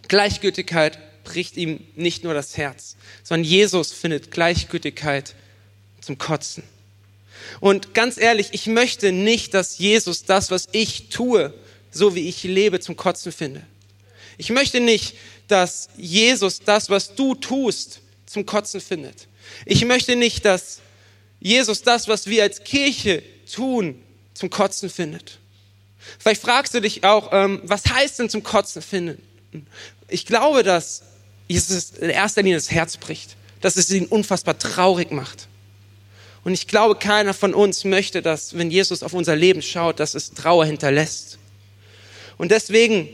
Gleichgültigkeit 0.08 1.00
bricht 1.26 1.58
ihm 1.58 1.86
nicht 1.98 2.24
nur 2.24 2.34
das 2.34 2.56
Herz, 2.56 2.96
sondern 3.24 3.44
Jesus 3.44 3.92
findet 3.92 4.32
Gleichgültigkeit 4.32 5.36
zum 6.00 6.18
Kotzen. 6.18 6.64
Und 7.60 7.94
ganz 7.94 8.18
ehrlich, 8.18 8.50
ich 8.52 8.68
möchte 8.68 9.12
nicht, 9.12 9.54
dass 9.54 9.78
Jesus 9.78 10.24
das, 10.24 10.52
was 10.52 10.68
ich 10.72 11.10
tue, 11.10 11.54
so 11.92 12.16
wie 12.16 12.28
ich 12.28 12.44
lebe, 12.44 12.80
zum 12.80 12.96
Kotzen 12.96 13.32
finde. 13.32 13.64
Ich 14.38 14.50
möchte 14.50 14.80
nicht, 14.80 15.16
dass 15.48 15.90
Jesus 15.98 16.60
das, 16.60 16.90
was 16.90 17.16
du 17.16 17.36
tust, 17.36 18.02
zum 18.26 18.46
Kotzen 18.46 18.80
findet. 18.80 19.28
Ich 19.66 19.84
möchte 19.86 20.16
nicht, 20.16 20.46
dass 20.46 20.80
Jesus 21.40 21.82
das, 21.82 22.08
was 22.08 22.28
wir 22.28 22.44
als 22.44 22.64
Kirche 22.64 23.24
tun, 23.54 24.02
zum 24.34 24.50
Kotzen 24.50 24.90
findet. 24.90 25.40
Vielleicht 26.20 26.42
fragst 26.42 26.74
du 26.74 26.82
dich 26.82 27.04
auch, 27.04 27.30
ähm, 27.32 27.62
was 27.64 27.86
heißt 27.86 28.20
denn 28.20 28.30
zum 28.30 28.44
Kotzen 28.44 28.82
finden? 28.82 29.22
ich 30.08 30.26
glaube, 30.26 30.64
dass 30.64 31.04
Jesus 31.48 31.92
in 31.92 32.10
erster 32.10 32.42
Linie 32.42 32.58
das 32.58 32.72
Herz 32.72 32.98
bricht, 32.98 33.36
dass 33.62 33.78
es 33.78 33.90
ihn 33.90 34.06
unfassbar 34.06 34.58
traurig 34.58 35.12
macht. 35.12 35.48
Und 36.44 36.54
ich 36.54 36.68
glaube, 36.68 36.96
keiner 36.96 37.34
von 37.34 37.54
uns 37.54 37.84
möchte, 37.84 38.22
dass, 38.22 38.58
wenn 38.58 38.72
Jesus 38.72 39.04
auf 39.04 39.14
unser 39.14 39.36
Leben 39.36 39.62
schaut, 39.62 40.00
dass 40.00 40.16
es 40.16 40.34
Trauer 40.34 40.66
hinterlässt. 40.66 41.38
Und 42.38 42.52
deswegen 42.52 43.10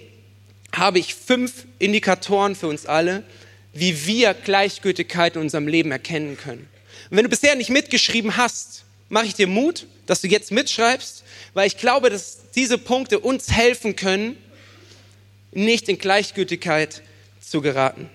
habe 0.73 0.99
ich 0.99 1.13
fünf 1.13 1.65
Indikatoren 1.79 2.55
für 2.55 2.67
uns 2.67 2.85
alle, 2.85 3.23
wie 3.73 4.05
wir 4.05 4.33
Gleichgültigkeit 4.33 5.35
in 5.35 5.41
unserem 5.41 5.67
Leben 5.67 5.91
erkennen 5.91 6.37
können. 6.37 6.69
Und 7.09 7.17
wenn 7.17 7.23
du 7.23 7.29
bisher 7.29 7.55
nicht 7.55 7.69
mitgeschrieben 7.69 8.37
hast, 8.37 8.85
mache 9.09 9.25
ich 9.25 9.35
dir 9.35 9.47
Mut, 9.47 9.85
dass 10.05 10.21
du 10.21 10.27
jetzt 10.27 10.51
mitschreibst, 10.51 11.23
weil 11.53 11.67
ich 11.67 11.77
glaube, 11.77 12.09
dass 12.09 12.39
diese 12.55 12.77
Punkte 12.77 13.19
uns 13.19 13.51
helfen 13.51 13.95
können, 13.95 14.37
nicht 15.51 15.89
in 15.89 15.97
Gleichgültigkeit 15.97 17.01
zu 17.41 17.61
geraten. 17.61 18.09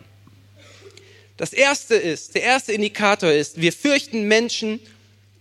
Das 1.37 1.53
erste 1.53 1.95
ist, 1.95 2.35
der 2.35 2.43
erste 2.43 2.73
Indikator 2.73 3.31
ist, 3.31 3.61
wir 3.61 3.73
fürchten 3.73 4.29
Menschen 4.29 4.81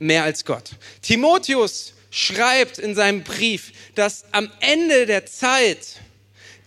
mehr 0.02 0.24
als 0.24 0.44
Gott. 0.46 0.72
Timotheus 1.02 1.94
schreibt 2.10 2.78
in 2.80 2.96
seinem 2.96 3.24
Brief, 3.24 3.72
dass 3.96 4.26
am 4.32 4.52
Ende 4.60 5.06
der 5.06 5.26
Zeit 5.26 6.02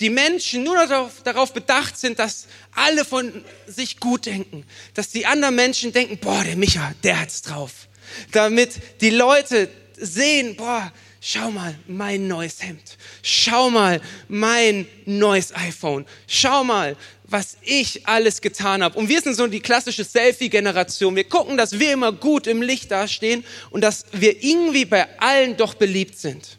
die 0.01 0.11
Menschen 0.11 0.64
nur 0.64 0.77
darauf, 0.77 1.23
darauf, 1.23 1.53
bedacht 1.53 1.99
sind, 1.99 2.18
dass 2.18 2.47
alle 2.75 3.05
von 3.05 3.44
sich 3.66 4.01
gut 4.01 4.27
denken, 4.27 4.64
dass 4.94 5.11
die 5.11 5.27
anderen 5.27 5.55
Menschen 5.55 5.92
denken, 5.92 6.18
boah, 6.18 6.42
der 6.42 6.57
Micha, 6.57 6.94
der 7.03 7.20
hat's 7.20 7.42
drauf. 7.42 7.88
Damit 8.33 9.01
die 9.01 9.11
Leute 9.11 9.68
sehen, 9.97 10.57
boah, 10.57 10.92
schau 11.20 11.51
mal, 11.51 11.77
mein 11.87 12.27
neues 12.27 12.62
Hemd. 12.62 12.97
Schau 13.23 13.70
mal, 13.70 14.01
mein 14.29 14.87
neues 15.07 15.55
iPhone. 15.55 16.07
Schau 16.27 16.64
mal, 16.64 16.97
was 17.35 17.57
ich 17.62 18.07
alles 18.07 18.40
getan 18.40 18.85
habe. 18.85 18.97
Und 18.97 19.09
wir 19.09 19.20
sind 19.20 19.35
so 19.35 19.49
die 19.49 19.59
klassische 19.59 20.05
Selfie-Generation. 20.05 21.16
Wir 21.16 21.25
gucken, 21.25 21.57
dass 21.57 21.81
wir 21.81 21.92
immer 21.92 22.12
gut 22.12 22.47
im 22.47 22.62
Licht 22.62 22.92
dastehen 22.92 23.44
und 23.70 23.81
dass 23.81 24.05
wir 24.12 24.44
irgendwie 24.44 24.85
bei 24.85 25.18
allen 25.18 25.57
doch 25.57 25.75
beliebt 25.75 26.16
sind. 26.16 26.59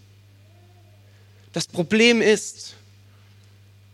Das 1.54 1.66
Problem 1.66 2.22
ist, 2.22 2.74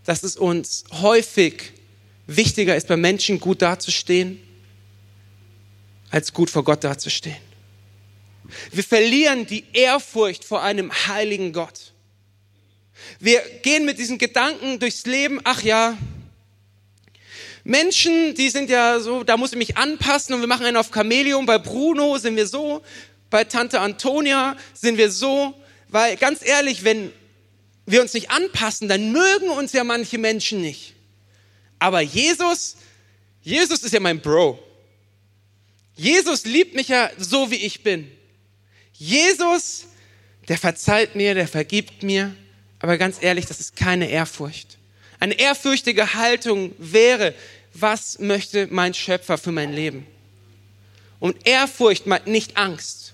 dass 0.05 0.23
es 0.23 0.35
uns 0.35 0.83
häufig 0.91 1.71
wichtiger 2.25 2.75
ist, 2.75 2.87
bei 2.87 2.97
Menschen 2.97 3.39
gut 3.39 3.61
dazustehen, 3.61 4.41
als 6.09 6.33
gut 6.33 6.49
vor 6.49 6.63
Gott 6.63 6.83
dazustehen. 6.83 7.37
Wir 8.71 8.83
verlieren 8.83 9.45
die 9.45 9.65
Ehrfurcht 9.73 10.43
vor 10.43 10.63
einem 10.63 10.91
heiligen 11.05 11.53
Gott. 11.53 11.93
Wir 13.19 13.39
gehen 13.61 13.85
mit 13.85 13.99
diesen 13.99 14.17
Gedanken 14.17 14.79
durchs 14.79 15.05
Leben, 15.05 15.41
ach 15.43 15.61
ja, 15.61 15.95
Menschen, 17.63 18.33
die 18.35 18.49
sind 18.49 18.69
ja 18.69 18.99
so, 18.99 19.23
da 19.23 19.37
muss 19.37 19.51
ich 19.51 19.57
mich 19.57 19.77
anpassen 19.77 20.33
und 20.33 20.41
wir 20.41 20.47
machen 20.47 20.65
einen 20.65 20.77
auf 20.77 20.91
Chamäleon. 20.91 21.45
Bei 21.45 21.57
Bruno 21.57 22.17
sind 22.17 22.35
wir 22.35 22.47
so, 22.47 22.81
bei 23.29 23.43
Tante 23.43 23.79
Antonia 23.79 24.57
sind 24.73 24.97
wir 24.97 25.11
so, 25.11 25.53
weil 25.89 26.17
ganz 26.17 26.45
ehrlich, 26.45 26.83
wenn 26.83 27.11
wir 27.85 28.01
uns 28.01 28.13
nicht 28.13 28.31
anpassen, 28.31 28.87
dann 28.87 29.11
mögen 29.11 29.49
uns 29.49 29.73
ja 29.73 29.83
manche 29.83 30.17
Menschen 30.17 30.61
nicht. 30.61 30.93
Aber 31.79 32.01
Jesus, 32.01 32.77
Jesus 33.41 33.83
ist 33.83 33.93
ja 33.93 33.99
mein 33.99 34.21
Bro. 34.21 34.59
Jesus 35.95 36.45
liebt 36.45 36.75
mich 36.75 36.87
ja 36.87 37.09
so, 37.17 37.51
wie 37.51 37.55
ich 37.55 37.83
bin. 37.83 38.09
Jesus, 38.93 39.85
der 40.47 40.57
verzeiht 40.57 41.15
mir, 41.15 41.33
der 41.33 41.47
vergibt 41.47 42.03
mir. 42.03 42.35
Aber 42.79 42.97
ganz 42.97 43.17
ehrlich, 43.21 43.45
das 43.45 43.59
ist 43.59 43.75
keine 43.75 44.09
Ehrfurcht. 44.09 44.77
Eine 45.21 45.35
ehrfürchtige 45.35 46.15
Haltung 46.15 46.73
wäre, 46.79 47.35
was 47.75 48.17
möchte 48.17 48.67
mein 48.71 48.95
Schöpfer 48.95 49.37
für 49.37 49.51
mein 49.51 49.71
Leben? 49.71 50.07
Und 51.19 51.45
Ehrfurcht 51.45 52.07
meint 52.07 52.25
nicht 52.25 52.57
Angst, 52.57 53.13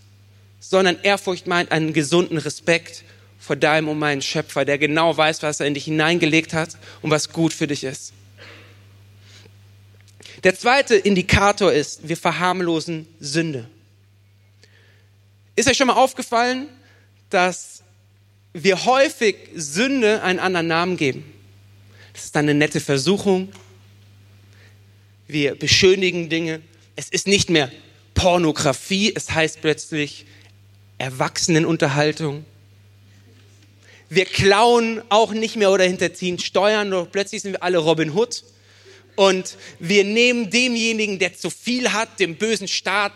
sondern 0.61 0.97
Ehrfurcht 1.03 1.47
meint 1.47 1.73
einen 1.73 1.91
gesunden 1.91 2.37
Respekt 2.37 3.03
vor 3.37 3.57
deinem 3.57 3.89
und 3.89 3.99
meinem 3.99 4.21
Schöpfer, 4.21 4.63
der 4.63 4.77
genau 4.77 5.17
weiß, 5.17 5.43
was 5.43 5.59
er 5.59 5.67
in 5.67 5.73
dich 5.73 5.83
hineingelegt 5.83 6.53
hat 6.53 6.77
und 7.01 7.11
was 7.11 7.33
gut 7.33 7.51
für 7.51 7.67
dich 7.67 7.83
ist. 7.83 8.13
Der 10.45 10.57
zweite 10.57 10.95
Indikator 10.95 11.73
ist, 11.73 12.07
wir 12.07 12.15
verharmlosen 12.15 13.05
Sünde. 13.19 13.69
Ist 15.57 15.69
euch 15.69 15.75
schon 15.75 15.87
mal 15.87 15.95
aufgefallen, 15.95 16.69
dass 17.29 17.83
wir 18.53 18.85
häufig 18.85 19.35
Sünde 19.55 20.23
einen 20.23 20.39
anderen 20.39 20.67
Namen 20.67 20.95
geben? 20.95 21.33
Das 22.17 22.25
ist 22.25 22.35
eine 22.35 22.55
nette 22.55 22.79
Versuchung. 22.79 23.49
Wir 25.27 25.53
beschönigen 25.53 26.29
Dinge. 26.29 26.63
Es 26.95 27.09
ist 27.09 27.27
nicht 27.27 27.51
mehr 27.51 27.71
Pornografie, 28.15 29.13
es 29.15 29.29
heißt 29.29 29.61
plötzlich 29.61 30.25
Erwachsenenunterhaltung. 30.97 32.43
Wir 34.09 34.25
klauen 34.25 35.03
auch 35.09 35.31
nicht 35.31 35.57
mehr 35.57 35.69
oder 35.69 35.83
hinterziehen 35.83 36.39
Steuern, 36.39 36.89
doch 36.89 37.07
plötzlich 37.11 37.43
sind 37.43 37.51
wir 37.51 37.61
alle 37.61 37.77
Robin 37.77 38.11
Hood. 38.15 38.43
Und 39.15 39.55
wir 39.77 40.03
nehmen 40.03 40.49
demjenigen, 40.49 41.19
der 41.19 41.35
zu 41.35 41.51
viel 41.51 41.93
hat, 41.93 42.19
dem 42.19 42.35
bösen 42.35 42.67
Staat, 42.67 43.13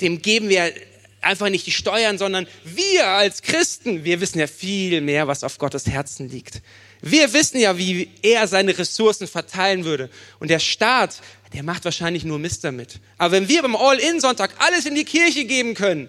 dem 0.00 0.20
geben 0.20 0.48
wir 0.48 0.72
einfach 1.20 1.48
nicht 1.48 1.68
die 1.68 1.70
Steuern, 1.70 2.18
sondern 2.18 2.48
wir 2.64 3.06
als 3.06 3.42
Christen, 3.42 4.02
wir 4.02 4.20
wissen 4.20 4.40
ja 4.40 4.48
viel 4.48 5.00
mehr, 5.00 5.28
was 5.28 5.44
auf 5.44 5.58
Gottes 5.58 5.86
Herzen 5.86 6.28
liegt. 6.28 6.60
Wir 7.02 7.32
wissen 7.32 7.58
ja, 7.58 7.76
wie 7.76 8.08
er 8.22 8.46
seine 8.46 8.78
Ressourcen 8.78 9.26
verteilen 9.26 9.84
würde. 9.84 10.08
Und 10.38 10.48
der 10.48 10.60
Staat, 10.60 11.20
der 11.52 11.64
macht 11.64 11.84
wahrscheinlich 11.84 12.24
nur 12.24 12.38
Mist 12.38 12.62
damit. 12.62 13.00
Aber 13.18 13.32
wenn 13.32 13.48
wir 13.48 13.60
beim 13.60 13.74
All-In-Sonntag 13.74 14.52
alles 14.58 14.86
in 14.86 14.94
die 14.94 15.04
Kirche 15.04 15.44
geben 15.44 15.74
können, 15.74 16.08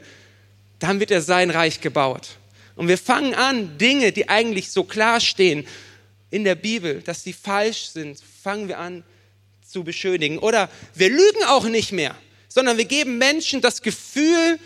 dann 0.77 0.99
wird 0.99 1.09
er 1.09 1.21
sein 1.21 1.49
Reich 1.49 1.81
gebaut. 1.81 2.37
Und 2.75 2.87
wir 2.87 2.99
fangen 2.99 3.33
an, 3.33 3.77
Dinge, 3.79 4.11
die 4.11 4.29
eigentlich 4.29 4.71
so 4.71 4.83
klar 4.83 5.19
stehen 5.19 5.65
in 6.29 6.43
der 6.43 6.55
Bibel, 6.55 7.01
dass 7.01 7.23
sie 7.23 7.33
falsch 7.33 7.87
sind, 7.87 8.19
fangen 8.43 8.67
wir 8.67 8.77
an 8.77 9.03
zu 9.67 9.83
beschönigen. 9.83 10.37
Oder 10.37 10.69
wir 10.93 11.09
lügen 11.09 11.43
auch 11.47 11.65
nicht 11.65 11.91
mehr, 11.91 12.15
sondern 12.49 12.77
wir 12.77 12.85
geben 12.85 13.17
Menschen 13.17 13.61
das 13.61 13.81
Gefühl, 13.81 14.59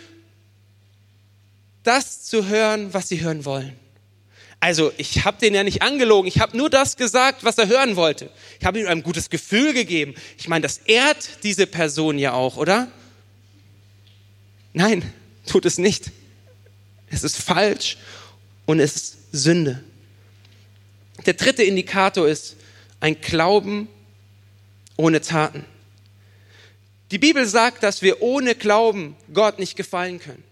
das 1.84 2.24
zu 2.24 2.46
hören, 2.46 2.92
was 2.92 3.08
sie 3.08 3.22
hören 3.22 3.46
wollen. 3.46 3.78
Also 4.60 4.92
ich 4.96 5.24
habe 5.24 5.38
den 5.38 5.54
ja 5.54 5.62
nicht 5.62 5.82
angelogen, 5.82 6.26
ich 6.26 6.40
habe 6.40 6.56
nur 6.56 6.68
das 6.68 6.96
gesagt, 6.96 7.44
was 7.44 7.58
er 7.58 7.68
hören 7.68 7.94
wollte. 7.96 8.30
Ich 8.58 8.66
habe 8.66 8.80
ihm 8.80 8.88
ein 8.88 9.02
gutes 9.02 9.30
Gefühl 9.30 9.72
gegeben. 9.72 10.14
Ich 10.36 10.48
meine, 10.48 10.62
das 10.62 10.78
ehrt 10.78 11.44
diese 11.44 11.66
Person 11.66 12.18
ja 12.18 12.32
auch, 12.32 12.56
oder? 12.56 12.88
Nein, 14.72 15.02
tut 15.46 15.64
es 15.64 15.78
nicht. 15.78 16.10
Es 17.10 17.22
ist 17.22 17.36
falsch 17.36 17.98
und 18.66 18.80
es 18.80 18.96
ist 18.96 19.16
Sünde. 19.32 19.82
Der 21.24 21.34
dritte 21.34 21.62
Indikator 21.62 22.28
ist 22.28 22.56
ein 23.00 23.20
Glauben 23.20 23.88
ohne 24.96 25.20
Taten. 25.20 25.64
Die 27.10 27.18
Bibel 27.18 27.46
sagt, 27.46 27.82
dass 27.82 28.02
wir 28.02 28.22
ohne 28.22 28.54
Glauben 28.54 29.16
Gott 29.32 29.58
nicht 29.58 29.76
gefallen 29.76 30.18
können. 30.18 30.44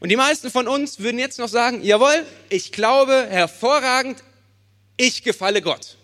Und 0.00 0.10
die 0.10 0.16
meisten 0.16 0.50
von 0.50 0.68
uns 0.68 1.00
würden 1.00 1.18
jetzt 1.18 1.38
noch 1.38 1.48
sagen, 1.48 1.82
jawohl, 1.82 2.24
ich 2.50 2.70
glaube 2.72 3.26
hervorragend, 3.28 4.22
ich 4.96 5.22
gefalle 5.22 5.60
Gott. 5.62 5.96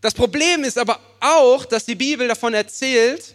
Das 0.00 0.14
Problem 0.14 0.64
ist 0.64 0.78
aber 0.78 1.00
auch, 1.20 1.64
dass 1.64 1.84
die 1.84 1.96
Bibel 1.96 2.28
davon 2.28 2.54
erzählt, 2.54 3.34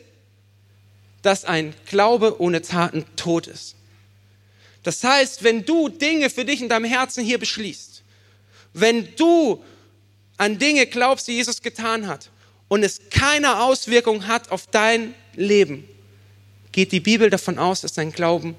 dass 1.21 1.45
ein 1.45 1.73
Glaube 1.85 2.39
ohne 2.41 2.61
Taten 2.61 3.05
tot 3.15 3.47
ist. 3.47 3.75
Das 4.83 5.03
heißt, 5.03 5.43
wenn 5.43 5.65
du 5.65 5.89
Dinge 5.89 6.29
für 6.29 6.45
dich 6.45 6.61
in 6.61 6.69
deinem 6.69 6.85
Herzen 6.85 7.23
hier 7.23 7.37
beschließt, 7.37 8.03
wenn 8.73 9.15
du 9.15 9.63
an 10.37 10.57
Dinge 10.57 10.87
glaubst, 10.87 11.27
die 11.27 11.33
Jesus 11.33 11.61
getan 11.61 12.07
hat 12.07 12.29
und 12.67 12.83
es 12.83 13.01
keine 13.09 13.61
Auswirkung 13.61 14.27
hat 14.27 14.51
auf 14.51 14.67
dein 14.67 15.13
Leben, 15.35 15.87
geht 16.71 16.91
die 16.91 16.99
Bibel 16.99 17.29
davon 17.29 17.59
aus, 17.59 17.81
dass 17.81 17.93
dein 17.93 18.11
Glauben 18.11 18.55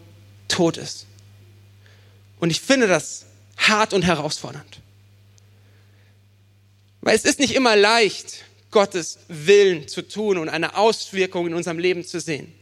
tot 0.49 0.77
ist. 0.77 1.07
Und 2.41 2.51
ich 2.51 2.61
finde 2.61 2.87
das 2.87 3.27
hart 3.57 3.93
und 3.93 4.03
herausfordernd. 4.03 4.81
Weil 7.01 7.17
es 7.17 7.25
ist 7.25 7.39
nicht 7.39 7.55
immer 7.55 7.77
leicht, 7.77 8.45
Gottes 8.71 9.19
Willen 9.29 9.87
zu 9.87 10.03
tun 10.03 10.37
und 10.37 10.49
eine 10.49 10.77
Auswirkung 10.77 11.47
in 11.47 11.55
unserem 11.55 11.79
Leben 11.79 12.05
zu 12.05 12.19
sehen. 12.19 12.53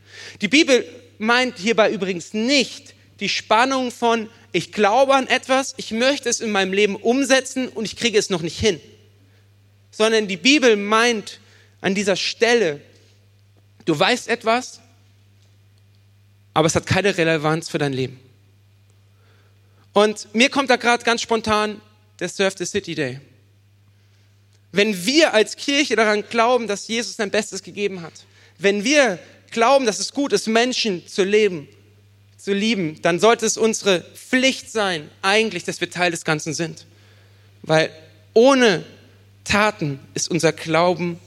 Die 0.42 0.48
Bibel 0.48 0.86
meint 1.18 1.58
hierbei 1.58 1.90
übrigens 1.90 2.34
nicht 2.34 2.94
die 3.18 3.30
Spannung 3.30 3.90
von, 3.90 4.28
ich 4.52 4.72
glaube 4.72 5.14
an 5.14 5.26
etwas, 5.26 5.72
ich 5.78 5.90
möchte 5.92 6.28
es 6.28 6.40
in 6.40 6.50
meinem 6.50 6.74
Leben 6.74 6.96
umsetzen 6.96 7.68
und 7.68 7.86
ich 7.86 7.96
kriege 7.96 8.18
es 8.18 8.28
noch 8.28 8.42
nicht 8.42 8.58
hin. 8.58 8.78
Sondern 9.90 10.28
die 10.28 10.36
Bibel 10.36 10.76
meint 10.76 11.40
an 11.80 11.94
dieser 11.94 12.16
Stelle, 12.16 12.80
du 13.86 13.98
weißt 13.98 14.28
etwas, 14.28 14.81
aber 16.54 16.66
es 16.66 16.74
hat 16.74 16.86
keine 16.86 17.16
Relevanz 17.16 17.68
für 17.68 17.78
dein 17.78 17.92
Leben. 17.92 18.20
Und 19.92 20.34
mir 20.34 20.48
kommt 20.48 20.70
da 20.70 20.76
gerade 20.76 21.04
ganz 21.04 21.22
spontan 21.22 21.80
der 22.18 22.28
Surf 22.28 22.54
the 22.56 22.64
City 22.64 22.94
Day. 22.94 23.20
Wenn 24.70 25.04
wir 25.04 25.34
als 25.34 25.56
Kirche 25.56 25.96
daran 25.96 26.24
glauben, 26.28 26.66
dass 26.66 26.88
Jesus 26.88 27.16
sein 27.16 27.30
Bestes 27.30 27.62
gegeben 27.62 28.00
hat, 28.00 28.14
wenn 28.58 28.84
wir 28.84 29.18
glauben, 29.50 29.84
dass 29.84 29.98
es 29.98 30.14
gut 30.14 30.32
ist, 30.32 30.46
Menschen 30.46 31.06
zu 31.06 31.24
leben, 31.24 31.68
zu 32.38 32.54
lieben, 32.54 33.00
dann 33.02 33.20
sollte 33.20 33.44
es 33.44 33.58
unsere 33.58 34.00
Pflicht 34.00 34.70
sein, 34.70 35.10
eigentlich, 35.20 35.64
dass 35.64 35.80
wir 35.80 35.90
Teil 35.90 36.10
des 36.10 36.24
Ganzen 36.24 36.54
sind. 36.54 36.86
Weil 37.62 37.90
ohne 38.32 38.84
Taten 39.44 40.00
ist 40.14 40.30
unser 40.30 40.52
Glauben 40.52 41.20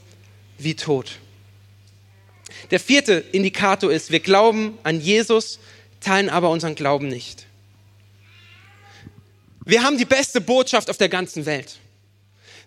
wie 0.58 0.74
tot. 0.74 1.18
Der 2.70 2.80
vierte 2.80 3.24
Indikator 3.32 3.92
ist, 3.92 4.10
wir 4.10 4.20
glauben 4.20 4.78
an 4.82 5.00
Jesus, 5.00 5.58
teilen 6.00 6.28
aber 6.28 6.50
unseren 6.50 6.74
Glauben 6.74 7.08
nicht. 7.08 7.46
Wir 9.64 9.82
haben 9.82 9.98
die 9.98 10.04
beste 10.04 10.40
Botschaft 10.40 10.90
auf 10.90 10.96
der 10.96 11.08
ganzen 11.08 11.44
Welt. 11.46 11.78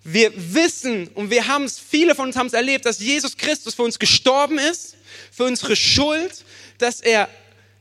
Wir 0.04 0.32
wissen 0.36 1.08
und 1.10 1.30
wir 1.30 1.48
haben 1.48 1.64
es, 1.64 1.80
viele 1.80 2.16
von 2.16 2.28
uns 2.28 2.36
haben 2.36 2.48
es 2.48 2.54
erlebt, 2.54 2.86
dass 2.86 3.00
Jesus 3.00 3.38
Christus 3.38 3.74
für 3.74 3.84
uns 3.84 4.00
gestorben 4.00 4.58
ist, 4.58 4.96
für 5.32 5.46
unsere 5.46 5.76
Schuld, 5.76 6.44
dass 6.78 7.00
er 7.02 7.30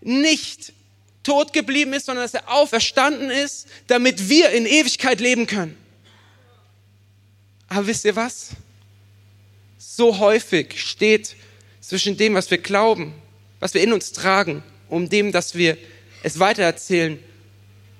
nicht 0.00 0.72
tot 1.22 1.52
geblieben 1.52 1.92
ist, 1.92 2.06
sondern 2.06 2.24
dass 2.24 2.34
er 2.34 2.48
auferstanden 2.48 3.30
ist, 3.30 3.66
damit 3.86 4.28
wir 4.28 4.50
in 4.50 4.66
Ewigkeit 4.66 5.20
leben 5.20 5.46
können. 5.46 5.76
Aber 7.68 7.86
wisst 7.86 8.04
ihr 8.04 8.16
was? 8.16 8.50
So 9.78 10.18
häufig 10.18 10.80
steht 10.80 11.36
zwischen 11.88 12.18
dem, 12.18 12.34
was 12.34 12.50
wir 12.50 12.58
glauben, 12.58 13.14
was 13.60 13.72
wir 13.72 13.82
in 13.82 13.94
uns 13.94 14.12
tragen, 14.12 14.62
um 14.90 15.08
dem, 15.08 15.32
dass 15.32 15.54
wir 15.54 15.78
es 16.22 16.38
weitererzählen, 16.38 17.18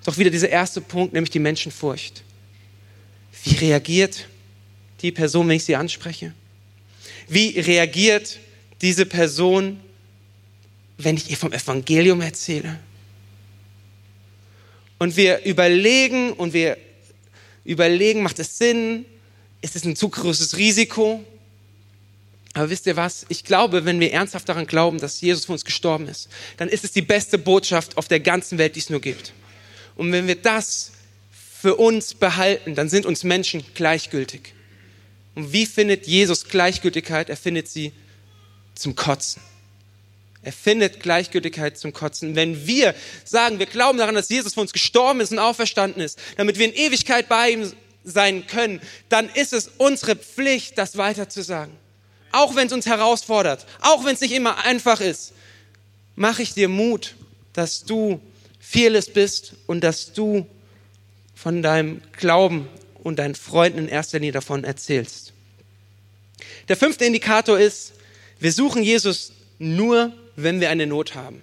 doch 0.05 0.19
wieder 0.19 0.29
dieser 0.29 0.51
erste 0.51 0.83
Punkt, 0.83 1.15
nämlich 1.15 1.31
die 1.31 1.39
Menschenfurcht. 1.39 2.23
Wie 3.45 3.55
reagiert 3.55 4.27
die 5.01 5.11
Person, 5.11 5.49
wenn 5.49 5.57
ich 5.57 5.65
sie 5.65 5.75
anspreche? 5.75 6.35
Wie 7.29 7.59
reagiert 7.59 8.39
diese 8.83 9.07
Person, 9.07 9.81
wenn 10.99 11.17
ich 11.17 11.31
ihr 11.31 11.39
vom 11.39 11.55
Evangelium 11.55 12.21
erzähle? 12.21 12.79
Und 14.99 15.17
wir 15.17 15.47
überlegen 15.47 16.35
und 16.35 16.53
wir 16.53 16.77
überlegen, 17.65 18.23
macht 18.23 18.39
es 18.39 18.59
Sinn? 18.59 19.07
Ist 19.63 19.77
es 19.77 19.85
ein 19.87 19.97
zu 19.97 20.11
großes 20.11 20.59
Risiko? 20.59 21.25
Aber 22.55 22.71
wisst 22.71 22.87
ihr 22.87 22.97
was? 22.97 23.27
Ich 23.29 23.45
glaube, 23.45 23.85
wenn 23.85 24.01
wir 24.01 24.13
ernsthaft 24.13 24.49
daran 24.49 24.67
glauben, 24.67 24.99
dass 24.99 25.21
Jesus 25.21 25.45
für 25.45 25.53
uns 25.53 25.65
gestorben 25.65 26.09
ist, 26.09 26.29
dann 26.57 26.69
ist 26.69 26.85
es 26.85 26.93
die 26.93 27.03
beste 27.03 27.39
Botschaft 27.39 27.97
auf 27.97 28.09
der 28.09 28.21
ganzen 28.21 28.59
Welt, 28.59 28.75
die 28.75 28.81
es 28.81 28.91
nur 28.91 29.01
gibt. 29.01 29.33
Und 29.97 30.13
wenn 30.13 30.27
wir 30.27 30.37
das 30.37 30.93
für 31.61 31.77
uns 31.77 32.15
behalten, 32.15 32.75
dann 32.75 32.89
sind 32.89 33.05
uns 33.05 33.25
Menschen 33.25 33.65
gleichgültig. 33.75 34.55
Und 35.35 35.53
wie 35.53 35.67
findet 35.67 36.07
Jesus 36.07 36.49
Gleichgültigkeit? 36.49 37.29
Er 37.29 37.37
findet 37.37 37.69
sie 37.69 37.93
zum 38.75 38.95
Kotzen. 38.95 39.43
Er 40.43 40.53
findet 40.53 41.01
Gleichgültigkeit 41.01 41.77
zum 41.77 41.93
Kotzen. 41.93 42.37
Wenn 42.37 42.67
wir 42.67 42.95
sagen, 43.25 43.59
wir 43.59 43.67
glauben 43.67 43.99
daran, 43.99 44.15
dass 44.15 44.29
Jesus 44.29 44.55
für 44.55 44.61
uns 44.61 44.73
gestorben 44.73 45.21
ist 45.21 45.33
und 45.33 45.39
auferstanden 45.39 46.03
ist, 46.03 46.19
damit 46.37 46.59
wir 46.59 46.67
in 46.67 46.75
Ewigkeit 46.75 47.29
bei 47.29 47.51
ihm 47.51 47.73
sein 48.05 48.47
können, 48.47 48.81
dann 49.09 49.29
ist 49.29 49.53
es 49.53 49.71
unsere 49.79 50.17
Pflicht, 50.17 50.79
das 50.79 50.97
weiter 50.97 51.29
zu 51.29 51.43
sagen. 51.43 51.77
Auch 52.33 52.57
wenn 52.57 52.67
es 52.67 52.73
uns 52.73 52.87
herausfordert, 52.87 53.67
auch 53.81 54.05
wenn 54.05 54.15
es 54.15 54.21
nicht 54.21 54.33
immer 54.33 54.65
einfach 54.65 55.01
ist, 55.01 55.33
mache 56.17 56.43
ich 56.43 56.55
dir 56.55 56.69
Mut, 56.69 57.15
dass 57.53 57.85
du 57.85 58.21
fearless 58.61 59.11
bist 59.11 59.55
und 59.67 59.83
dass 59.83 60.13
du 60.13 60.47
von 61.35 61.63
deinem 61.63 62.03
Glauben 62.13 62.69
und 63.03 63.19
deinen 63.19 63.35
Freunden 63.35 63.79
in 63.79 63.89
erster 63.89 64.19
Linie 64.19 64.33
davon 64.33 64.65
erzählst. 64.65 65.33
Der 66.69 66.77
fünfte 66.77 67.05
Indikator 67.05 67.59
ist, 67.59 67.93
wir 68.41 68.53
suchen 68.53 68.83
Jesus 68.83 69.33
nur, 69.59 70.13
wenn 70.37 70.61
wir 70.61 70.71
eine 70.71 70.87
Not 70.87 71.15
haben. 71.15 71.43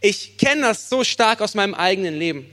Ich 0.00 0.36
kenne 0.36 0.62
das 0.62 0.88
so 0.88 1.04
stark 1.04 1.40
aus 1.40 1.54
meinem 1.54 1.74
eigenen 1.74 2.18
Leben. 2.18 2.46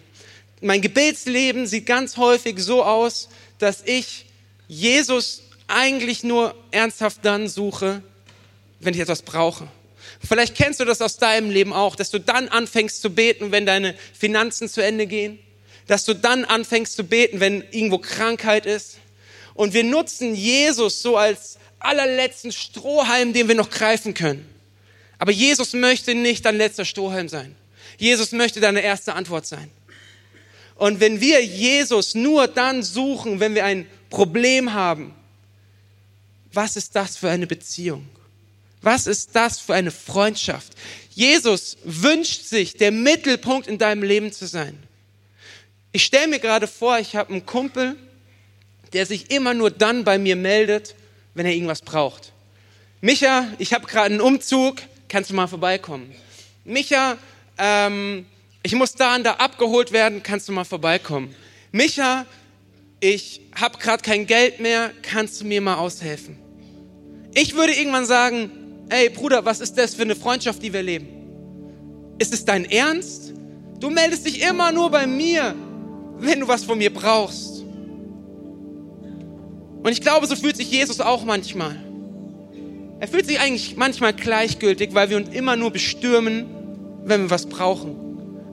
Mein 0.62 0.82
Gebetsleben 0.82 1.67
sieht 1.67 1.86
ganz 1.86 2.17
häufig 2.17 2.60
so 2.60 2.84
aus, 2.84 3.30
dass 3.60 3.84
ich 3.86 4.25
Jesus 4.67 5.41
eigentlich 5.67 6.23
nur 6.23 6.56
ernsthaft 6.71 7.19
dann 7.23 7.47
suche, 7.47 8.01
wenn 8.80 8.93
ich 8.93 8.99
etwas 8.99 9.21
brauche. 9.21 9.67
Vielleicht 10.25 10.56
kennst 10.56 10.80
du 10.80 10.86
das 10.86 11.01
aus 11.01 11.17
deinem 11.17 11.49
Leben 11.49 11.73
auch, 11.73 11.95
dass 11.95 12.10
du 12.10 12.19
dann 12.19 12.47
anfängst 12.47 13.01
zu 13.01 13.10
beten, 13.10 13.51
wenn 13.51 13.65
deine 13.65 13.95
Finanzen 14.17 14.69
zu 14.69 14.82
Ende 14.82 15.08
gehen, 15.08 15.39
dass 15.88 16.06
du 16.06 16.13
dann 16.13 16.45
anfängst 16.45 16.95
zu 16.95 17.04
beten, 17.04 17.39
wenn 17.39 17.63
irgendwo 17.71 17.97
Krankheit 17.97 18.65
ist. 18.65 18.97
Und 19.54 19.73
wir 19.73 19.84
nutzen 19.84 20.36
Jesus 20.36 21.01
so 21.01 21.17
als 21.17 21.58
allerletzten 21.80 22.51
Strohhalm, 22.51 23.34
den 23.34 23.47
wir 23.47 23.56
noch 23.56 23.69
greifen 23.69 24.13
können. 24.13 24.47
Aber 25.17 25.32
Jesus 25.32 25.73
möchte 25.73 26.15
nicht 26.15 26.45
dein 26.45 26.58
letzter 26.58 26.86
Strohhalm 26.86 27.30
sein. 27.30 27.56
Jesus 27.97 28.32
möchte 28.32 28.60
deine 28.60 28.82
erste 28.82 29.13
Antwort 29.13 29.45
sein. 29.45 29.71
Und 30.75 30.99
wenn 30.99 31.21
wir 31.21 31.43
Jesus 31.43 32.15
nur 32.15 32.47
dann 32.47 32.84
suchen, 32.84 33.39
wenn 33.39 33.56
wir 33.56 33.63
ein 33.63 33.88
Problem 34.10 34.73
haben, 34.73 35.15
was 36.55 36.75
ist 36.77 36.95
das 36.95 37.17
für 37.17 37.29
eine 37.29 37.47
Beziehung? 37.47 38.07
Was 38.81 39.07
ist 39.07 39.35
das 39.35 39.59
für 39.59 39.73
eine 39.73 39.91
Freundschaft? 39.91 40.73
Jesus 41.09 41.77
wünscht 41.83 42.43
sich, 42.43 42.77
der 42.77 42.91
Mittelpunkt 42.91 43.67
in 43.67 43.77
deinem 43.77 44.03
Leben 44.03 44.31
zu 44.31 44.45
sein. 44.45 44.77
Ich 45.91 46.03
stelle 46.03 46.27
mir 46.27 46.39
gerade 46.39 46.67
vor, 46.67 46.99
ich 46.99 47.15
habe 47.15 47.31
einen 47.31 47.45
Kumpel, 47.45 47.95
der 48.93 49.05
sich 49.05 49.31
immer 49.31 49.53
nur 49.53 49.71
dann 49.71 50.03
bei 50.03 50.17
mir 50.17 50.35
meldet, 50.35 50.95
wenn 51.33 51.45
er 51.45 51.53
irgendwas 51.53 51.81
braucht. 51.81 52.31
Micha, 53.01 53.47
ich 53.59 53.73
habe 53.73 53.87
gerade 53.87 54.13
einen 54.13 54.21
Umzug, 54.21 54.77
kannst 55.07 55.29
du 55.29 55.33
mal 55.33 55.47
vorbeikommen? 55.47 56.13
Micha, 56.63 57.17
ähm, 57.57 58.25
ich 58.61 58.75
muss 58.75 58.93
da 58.93 59.15
und 59.15 59.23
da 59.23 59.33
abgeholt 59.33 59.91
werden, 59.91 60.21
kannst 60.21 60.47
du 60.47 60.51
mal 60.51 60.63
vorbeikommen? 60.63 61.33
Micha, 61.71 62.25
ich 62.99 63.41
habe 63.55 63.77
gerade 63.77 64.03
kein 64.03 64.27
Geld 64.27 64.59
mehr, 64.59 64.91
kannst 65.01 65.41
du 65.41 65.45
mir 65.45 65.61
mal 65.61 65.75
aushelfen? 65.75 66.44
Ich 67.36 67.54
würde 67.54 67.74
irgendwann 67.74 68.06
sagen, 68.06 68.50
ey 68.89 69.10
Bruder, 69.10 69.45
was 69.45 69.60
ist 69.60 69.78
das 69.78 69.93
für 69.93 70.04
eine 70.04 70.15
Freundschaft, 70.15 70.63
die 70.63 70.71
wir 70.71 70.82
leben? 70.82 71.08
Ist 72.17 72.34
es 72.34 72.45
dein 72.45 72.63
Ernst? 72.65 73.34
Du 73.80 73.89
meldest 73.89 74.26
dich 74.26 74.41
immer 74.41 74.71
nur 74.71 74.89
bei 74.89 75.06
mir, 75.06 75.54
wenn 76.17 76.39
du 76.39 76.48
was 76.48 76.63
von 76.63 76.78
mir 76.78 76.93
brauchst. 76.93 77.65
Und 79.84 79.91
ich 79.91 80.02
glaube, 80.02 80.26
so 80.28 80.36
fühlt 80.36 80.56
sich 80.56 80.71
Jesus 80.71 81.02
auch 81.02 81.26
manchmal. 81.26 81.76
Er 83.02 83.08
fühlt 83.10 83.28
sich 83.28 83.39
eigentlich 83.39 83.76
manchmal 83.76 84.13
gleichgültig, 84.13 84.93
weil 84.93 85.10
wir 85.10 85.17
uns 85.17 85.30
immer 85.36 85.58
nur 85.58 85.71
bestürmen, 85.71 86.45
wenn 87.04 87.24
wir 87.24 87.30
was 87.30 87.48
brauchen. 87.48 87.95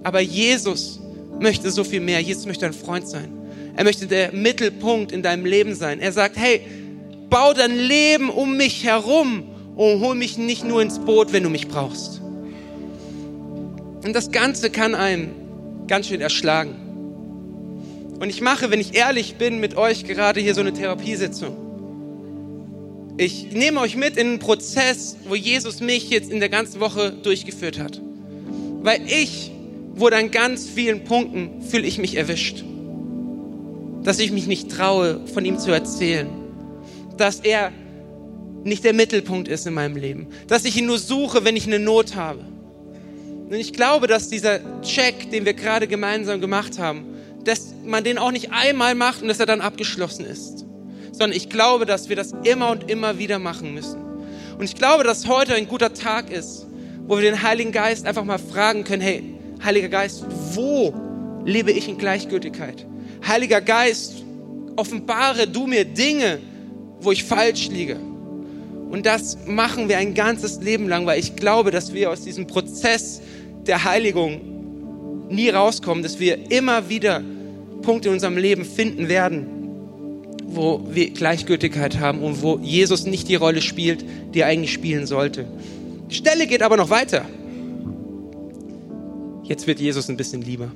Aber 0.02 0.20
Jesus 0.20 1.00
möchte 1.38 1.70
so 1.70 1.84
viel 1.84 2.00
mehr. 2.00 2.20
Jesus 2.20 2.46
möchte 2.46 2.66
ein 2.66 2.72
Freund 2.72 3.06
sein. 3.06 3.32
Er 3.76 3.84
möchte 3.84 4.06
der 4.06 4.32
Mittelpunkt 4.32 5.12
in 5.12 5.22
deinem 5.22 5.46
Leben 5.46 5.74
sein. 5.76 6.00
Er 6.00 6.12
sagt, 6.12 6.36
hey, 6.36 6.60
bau 7.32 7.54
dein 7.54 7.76
Leben 7.76 8.28
um 8.28 8.58
mich 8.58 8.84
herum 8.84 9.44
und 9.74 10.00
hol 10.00 10.14
mich 10.14 10.36
nicht 10.36 10.64
nur 10.64 10.82
ins 10.82 10.98
Boot, 10.98 11.32
wenn 11.32 11.42
du 11.42 11.48
mich 11.48 11.66
brauchst. 11.66 12.20
Und 14.04 14.12
das 14.12 14.30
Ganze 14.30 14.68
kann 14.68 14.94
einen 14.94 15.86
ganz 15.88 16.08
schön 16.08 16.20
erschlagen. 16.20 16.74
Und 18.20 18.28
ich 18.28 18.42
mache, 18.42 18.70
wenn 18.70 18.80
ich 18.80 18.94
ehrlich 18.94 19.36
bin, 19.36 19.60
mit 19.60 19.78
euch 19.78 20.04
gerade 20.04 20.40
hier 20.40 20.54
so 20.54 20.60
eine 20.60 20.74
Therapiesitzung. 20.74 21.56
Ich 23.16 23.50
nehme 23.52 23.80
euch 23.80 23.96
mit 23.96 24.18
in 24.18 24.26
einen 24.26 24.38
Prozess, 24.38 25.16
wo 25.26 25.34
Jesus 25.34 25.80
mich 25.80 26.10
jetzt 26.10 26.30
in 26.30 26.38
der 26.38 26.50
ganzen 26.50 26.80
Woche 26.80 27.12
durchgeführt 27.12 27.78
hat. 27.78 27.98
Weil 28.82 29.00
ich 29.06 29.50
wurde 29.94 30.16
an 30.16 30.30
ganz 30.30 30.68
vielen 30.68 31.04
Punkten, 31.04 31.62
fühle 31.62 31.86
ich 31.86 31.96
mich 31.96 32.14
erwischt. 32.14 32.62
Dass 34.02 34.18
ich 34.18 34.32
mich 34.32 34.46
nicht 34.46 34.70
traue, 34.70 35.26
von 35.32 35.46
ihm 35.46 35.58
zu 35.58 35.70
erzählen 35.70 36.41
dass 37.16 37.40
er 37.40 37.72
nicht 38.64 38.84
der 38.84 38.92
Mittelpunkt 38.92 39.48
ist 39.48 39.66
in 39.66 39.74
meinem 39.74 39.96
Leben. 39.96 40.28
Dass 40.46 40.64
ich 40.64 40.76
ihn 40.76 40.86
nur 40.86 40.98
suche, 40.98 41.44
wenn 41.44 41.56
ich 41.56 41.66
eine 41.66 41.78
Not 41.78 42.14
habe. 42.14 42.40
Und 43.48 43.54
ich 43.54 43.72
glaube, 43.72 44.06
dass 44.06 44.28
dieser 44.28 44.60
Check, 44.82 45.30
den 45.30 45.44
wir 45.44 45.54
gerade 45.54 45.86
gemeinsam 45.86 46.40
gemacht 46.40 46.78
haben, 46.78 47.04
dass 47.44 47.74
man 47.84 48.04
den 48.04 48.18
auch 48.18 48.30
nicht 48.30 48.52
einmal 48.52 48.94
macht 48.94 49.22
und 49.22 49.28
dass 49.28 49.40
er 49.40 49.46
dann 49.46 49.60
abgeschlossen 49.60 50.24
ist. 50.24 50.64
Sondern 51.10 51.32
ich 51.32 51.50
glaube, 51.50 51.84
dass 51.84 52.08
wir 52.08 52.16
das 52.16 52.32
immer 52.44 52.70
und 52.70 52.90
immer 52.90 53.18
wieder 53.18 53.38
machen 53.38 53.74
müssen. 53.74 54.00
Und 54.56 54.64
ich 54.64 54.74
glaube, 54.74 55.04
dass 55.04 55.26
heute 55.26 55.54
ein 55.54 55.68
guter 55.68 55.92
Tag 55.92 56.30
ist, 56.30 56.66
wo 57.06 57.16
wir 57.16 57.22
den 57.22 57.42
Heiligen 57.42 57.72
Geist 57.72 58.06
einfach 58.06 58.24
mal 58.24 58.38
fragen 58.38 58.84
können, 58.84 59.02
hey, 59.02 59.22
Heiliger 59.62 59.88
Geist, 59.88 60.24
wo 60.54 60.92
lebe 61.44 61.70
ich 61.70 61.88
in 61.88 61.98
Gleichgültigkeit? 61.98 62.86
Heiliger 63.26 63.60
Geist, 63.60 64.24
offenbare 64.76 65.46
du 65.46 65.66
mir 65.66 65.84
Dinge, 65.84 66.40
wo 67.04 67.12
ich 67.12 67.24
falsch 67.24 67.68
liege. 67.68 67.96
Und 68.90 69.06
das 69.06 69.38
machen 69.46 69.88
wir 69.88 69.98
ein 69.98 70.14
ganzes 70.14 70.60
Leben 70.60 70.88
lang, 70.88 71.06
weil 71.06 71.18
ich 71.18 71.36
glaube, 71.36 71.70
dass 71.70 71.94
wir 71.94 72.10
aus 72.10 72.22
diesem 72.22 72.46
Prozess 72.46 73.22
der 73.66 73.84
Heiligung 73.84 75.28
nie 75.30 75.48
rauskommen, 75.48 76.02
dass 76.02 76.20
wir 76.20 76.50
immer 76.50 76.88
wieder 76.88 77.22
Punkte 77.82 78.08
in 78.08 78.14
unserem 78.14 78.36
Leben 78.36 78.64
finden 78.64 79.08
werden, 79.08 79.46
wo 80.46 80.86
wir 80.90 81.10
Gleichgültigkeit 81.10 81.98
haben 81.98 82.20
und 82.20 82.42
wo 82.42 82.58
Jesus 82.58 83.06
nicht 83.06 83.28
die 83.28 83.34
Rolle 83.34 83.62
spielt, 83.62 84.04
die 84.34 84.40
er 84.40 84.46
eigentlich 84.46 84.72
spielen 84.72 85.06
sollte. 85.06 85.46
Die 86.10 86.14
Stelle 86.14 86.46
geht 86.46 86.62
aber 86.62 86.76
noch 86.76 86.90
weiter. 86.90 87.24
Jetzt 89.44 89.66
wird 89.66 89.80
Jesus 89.80 90.08
ein 90.08 90.16
bisschen 90.16 90.42
lieber. 90.42 90.70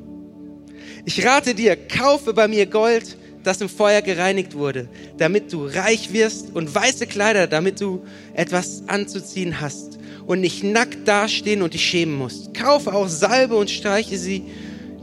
Ich 1.04 1.24
rate 1.24 1.54
dir, 1.54 1.76
kaufe 1.76 2.32
bei 2.32 2.48
mir 2.48 2.66
Gold, 2.66 3.16
das 3.46 3.60
im 3.60 3.68
Feuer 3.68 4.02
gereinigt 4.02 4.54
wurde, 4.54 4.88
damit 5.18 5.52
du 5.52 5.66
reich 5.66 6.12
wirst 6.12 6.54
und 6.54 6.74
weiße 6.74 7.06
Kleider, 7.06 7.46
damit 7.46 7.80
du 7.80 8.02
etwas 8.34 8.82
anzuziehen 8.88 9.60
hast 9.60 9.98
und 10.26 10.40
nicht 10.40 10.64
nackt 10.64 11.06
dastehen 11.06 11.62
und 11.62 11.74
dich 11.74 11.84
schämen 11.84 12.16
musst. 12.16 12.54
Kaufe 12.54 12.92
auch 12.92 13.08
Salbe 13.08 13.56
und 13.56 13.70
streiche 13.70 14.18
sie 14.18 14.44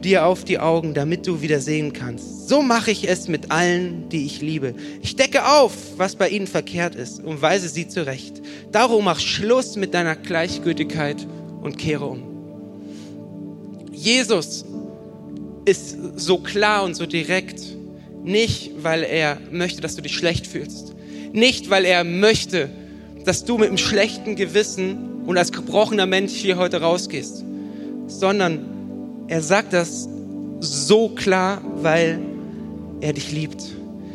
dir 0.04 0.26
auf 0.26 0.44
die 0.44 0.60
Augen, 0.60 0.94
damit 0.94 1.26
du 1.26 1.42
wieder 1.42 1.62
sehen 1.62 1.94
kannst. 1.94 2.50
So 2.50 2.62
mache 2.62 2.92
ich 2.92 3.08
es 3.08 3.30
mit 3.30 3.52
allen, 3.52 4.10
die 4.10 4.26
ich 4.26 4.42
liebe. 4.42 4.76
Ich 5.02 5.16
decke 5.16 5.48
auf, 5.48 5.74
was 5.96 6.18
bei 6.18 6.28
ihnen 6.28 6.48
verkehrt 6.48 6.96
ist 6.96 7.24
und 7.24 7.42
weise 7.42 7.70
sie 7.70 7.88
zurecht. 7.88 8.42
Darum 8.74 9.06
mach 9.06 9.20
Schluss 9.20 9.78
mit 9.78 9.94
deiner 9.94 10.18
Gleichgültigkeit 10.18 11.26
und 11.62 11.78
kehre 11.78 12.06
um. 12.06 12.24
Jesus 13.94 14.66
ist 15.64 15.98
so 16.18 16.40
klar 16.40 16.84
und 16.84 16.96
so 16.96 17.06
direkt, 17.06 17.62
nicht 18.24 18.72
weil 18.82 19.04
er 19.04 19.38
möchte, 19.52 19.82
dass 19.82 19.96
du 19.96 20.02
dich 20.02 20.16
schlecht 20.16 20.48
fühlst, 20.48 20.94
nicht 21.34 21.70
weil 21.70 21.86
er 21.86 22.04
möchte, 22.04 22.70
dass 23.26 23.46
du 23.46 23.58
mit 23.58 23.70
einem 23.70 23.78
schlechten 23.78 24.36
Gewissen 24.36 25.24
und 25.26 25.38
als 25.38 25.52
gebrochener 25.52 26.06
Mensch 26.06 26.34
hier 26.34 26.58
heute 26.58 26.82
rausgehst, 26.82 27.44
sondern 28.08 28.66
er 29.28 29.42
sagt 29.42 29.74
das 29.74 30.08
so 30.60 31.10
klar, 31.10 31.62
weil 31.82 32.20
er 33.02 33.14
dich 33.14 33.32
liebt. 33.32 33.62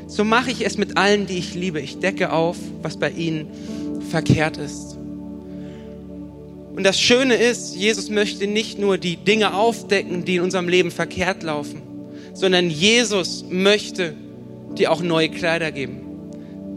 So 0.07 0.25
mache 0.25 0.51
ich 0.51 0.65
es 0.65 0.79
mit 0.79 0.97
allen, 0.97 1.27
die 1.27 1.39
ich 1.39 1.55
liebe. 1.55 1.81
Ich 1.81 1.99
decke 1.99 2.33
auf, 2.33 2.57
was 2.83 2.97
bei 2.97 3.11
ihnen 3.11 3.47
verkehrt 4.11 4.57
ist. 4.57 4.97
Und 6.75 6.85
das 6.85 7.01
Schöne 7.01 7.35
ist, 7.35 7.75
Jesus 7.75 8.09
möchte 8.09 8.47
nicht 8.47 8.79
nur 8.79 8.99
die 8.99 9.17
Dinge 9.17 9.55
aufdecken, 9.55 10.25
die 10.25 10.37
in 10.37 10.43
unserem 10.43 10.69
Leben 10.69 10.91
verkehrt 10.91 11.43
laufen, 11.43 11.83
sondern 12.39 12.71
Jesus 12.71 13.45
möchte 13.49 14.15
dir 14.77 14.93
auch 14.93 15.03
neue 15.03 15.29
Kleider 15.29 15.73
geben. 15.73 16.01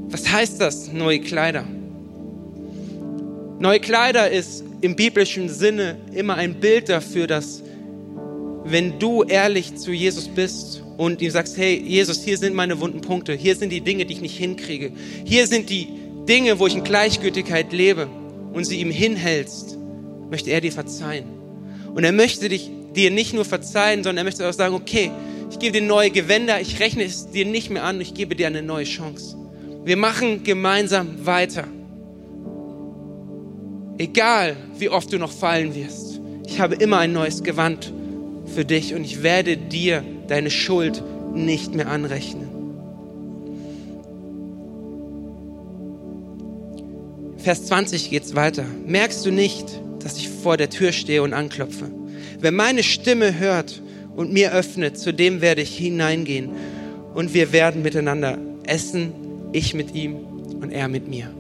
Was 0.10 0.32
heißt 0.32 0.60
das, 0.60 0.91
neue 0.91 1.19
Kleider? 1.19 1.65
Neue 3.60 3.80
Kleider 3.80 4.32
ist 4.32 4.63
im 4.82 4.95
biblischen 4.95 5.50
Sinne 5.50 5.97
immer 6.13 6.34
ein 6.36 6.56
Bild 6.56 6.89
dafür, 6.89 7.28
dass 7.28 7.62
wenn 8.63 8.97
du 8.97 9.21
ehrlich 9.24 9.76
zu 9.76 9.91
Jesus 9.91 10.28
bist 10.28 10.82
und 10.97 11.21
ihm 11.21 11.30
sagst, 11.30 11.58
hey 11.58 11.80
Jesus, 11.80 12.24
hier 12.24 12.39
sind 12.39 12.56
meine 12.56 12.80
wunden 12.80 13.02
Punkte, 13.02 13.34
hier 13.34 13.56
sind 13.56 13.69
die 13.69 13.82
Dinge, 13.82 14.06
die 14.06 14.13
ich 14.13 14.21
nicht 14.21 14.38
hinkriege, 14.38 14.91
hier 15.26 15.45
sind 15.45 15.69
die 15.69 15.88
Dinge, 16.28 16.58
wo 16.58 16.65
ich 16.65 16.76
in 16.76 16.84
Gleichgültigkeit 16.84 17.71
lebe 17.71 18.08
und 18.52 18.65
sie 18.65 18.80
ihm 18.80 18.89
hinhältst, 18.89 19.78
möchte 20.32 20.50
er 20.50 20.62
dir 20.62 20.71
verzeihen. 20.71 21.26
Und 21.93 22.04
er 22.04 22.13
möchte 22.13 22.50
dich, 22.50 22.71
dir 22.95 23.12
nicht 23.12 23.34
nur 23.34 23.45
verzeihen, 23.45 24.04
sondern 24.04 24.17
er 24.17 24.24
möchte 24.24 24.47
auch 24.47 24.54
sagen, 24.54 24.74
okay, 24.74 25.12
ich 25.51 25.59
gebe 25.59 25.73
dir 25.73 25.85
neue 25.85 26.09
Gewänder, 26.09 26.61
ich 26.61 26.79
rechne 26.79 27.03
es 27.03 27.29
dir 27.29 27.45
nicht 27.45 27.69
mehr 27.69 27.83
an, 27.83 27.99
ich 27.99 28.13
gebe 28.13 28.35
dir 28.35 28.47
eine 28.47 28.63
neue 28.63 28.85
Chance. 28.85 29.35
Wir 29.83 29.97
machen 29.97 30.43
gemeinsam 30.43 31.25
weiter. 31.25 31.67
Egal, 33.97 34.55
wie 34.79 34.89
oft 34.89 35.11
du 35.11 35.19
noch 35.19 35.31
fallen 35.31 35.75
wirst, 35.75 36.21
ich 36.47 36.59
habe 36.61 36.75
immer 36.75 36.99
ein 36.99 37.11
neues 37.11 37.43
Gewand 37.43 37.91
für 38.55 38.63
dich 38.63 38.95
und 38.95 39.03
ich 39.03 39.23
werde 39.23 39.57
dir 39.57 40.03
deine 40.27 40.49
Schuld 40.49 41.03
nicht 41.33 41.75
mehr 41.75 41.89
anrechnen. 41.89 42.49
Vers 47.37 47.65
20 47.65 48.09
geht's 48.09 48.35
weiter. 48.35 48.65
Merkst 48.85 49.25
du 49.25 49.31
nicht, 49.31 49.65
dass 49.99 50.17
ich 50.17 50.29
vor 50.29 50.57
der 50.57 50.69
Tür 50.69 50.91
stehe 50.91 51.23
und 51.23 51.33
anklopfe. 51.33 51.91
Wer 52.39 52.51
meine 52.51 52.83
Stimme 52.83 53.37
hört 53.37 53.81
und 54.15 54.32
mir 54.32 54.54
öffnet, 54.54 54.97
zu 54.97 55.13
dem 55.13 55.41
werde 55.41 55.62
ich 55.62 55.76
hineingehen 55.76 56.52
und 57.13 57.34
wir 57.34 57.52
werden 57.52 57.82
miteinander 57.82 58.38
essen, 58.65 59.13
ich 59.52 59.74
mit 59.74 59.93
ihm 59.93 60.15
und 60.62 60.71
er 60.71 60.88
mit 60.88 61.08
mir. 61.08 61.34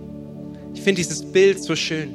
Ich 0.73 0.81
finde 0.81 1.01
dieses 1.01 1.23
Bild 1.23 1.61
so 1.61 1.75
schön. 1.75 2.13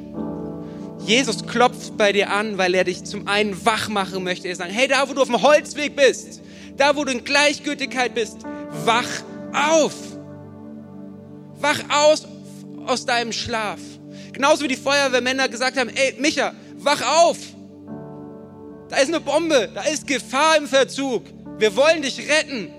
Jesus 1.05 1.45
klopft 1.45 1.97
bei 1.97 2.11
dir 2.11 2.31
an, 2.31 2.57
weil 2.57 2.73
er 2.73 2.83
dich 2.83 3.03
zum 3.03 3.27
einen 3.27 3.65
wach 3.65 3.87
machen 3.87 4.23
möchte. 4.23 4.47
Er 4.47 4.55
sagt, 4.55 4.71
hey, 4.73 4.87
da 4.87 5.07
wo 5.07 5.13
du 5.13 5.21
auf 5.21 5.27
dem 5.27 5.41
Holzweg 5.41 5.95
bist, 5.95 6.41
da 6.75 6.95
wo 6.95 7.05
du 7.05 7.11
in 7.11 7.23
Gleichgültigkeit 7.23 8.13
bist, 8.13 8.37
wach 8.83 9.07
auf. 9.53 9.93
Wach 11.59 11.79
aus 11.89 12.27
aus 12.85 13.05
deinem 13.05 13.31
Schlaf. 13.31 13.79
Genauso 14.33 14.63
wie 14.63 14.69
die 14.69 14.75
Feuerwehrmänner 14.75 15.49
gesagt 15.49 15.77
haben, 15.77 15.89
ey, 15.89 16.15
Micha, 16.19 16.53
wach 16.77 17.01
auf. 17.01 17.37
Da 18.89 18.97
ist 18.97 19.09
eine 19.09 19.19
Bombe, 19.19 19.69
da 19.73 19.81
ist 19.83 20.07
Gefahr 20.07 20.57
im 20.57 20.67
Verzug. 20.67 21.23
Wir 21.59 21.75
wollen 21.75 22.01
dich 22.01 22.19
retten. 22.29 22.69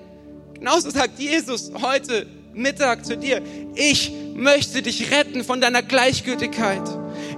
Genauso 0.55 0.90
sagt 0.90 1.18
Jesus 1.18 1.71
heute 1.83 2.27
Mittag 2.55 3.05
zu 3.05 3.16
dir, 3.16 3.42
ich 3.75 4.11
möchte 4.35 4.83
dich 4.83 5.11
retten 5.11 5.44
von 5.44 5.61
deiner 5.61 5.83
Gleichgültigkeit. 5.83 6.83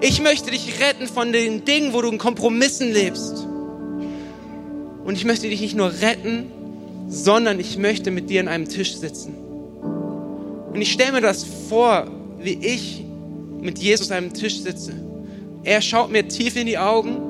Ich 0.01 0.23
möchte 0.23 0.51
dich 0.51 0.81
retten 0.81 1.09
von 1.09 1.33
den 1.33 1.65
Dingen, 1.65 1.93
wo 1.93 2.01
du 2.01 2.09
in 2.09 2.19
Kompromissen 2.19 2.93
lebst. 2.93 3.47
Und 5.05 5.15
ich 5.15 5.25
möchte 5.25 5.49
dich 5.49 5.61
nicht 5.61 5.77
nur 5.77 5.93
retten, 6.01 6.51
sondern 7.09 7.59
ich 7.59 7.77
möchte 7.77 8.11
mit 8.11 8.31
dir 8.31 8.41
an 8.41 8.49
einem 8.49 8.69
Tisch 8.69 8.95
sitzen. 8.95 9.35
Und 10.73 10.81
ich 10.81 10.93
stelle 10.93 11.13
mir 11.13 11.21
das 11.21 11.45
vor, 11.69 12.07
wie 12.39 12.55
ich 12.65 13.03
mit 13.61 13.79
Jesus 13.79 14.11
an 14.11 14.19
einem 14.19 14.33
Tisch 14.33 14.61
sitze. 14.61 14.93
Er 15.65 15.83
schaut 15.83 16.13
mir 16.13 16.29
tief 16.29 16.57
in 16.57 16.67
die 16.67 16.79
Augen 16.79 17.30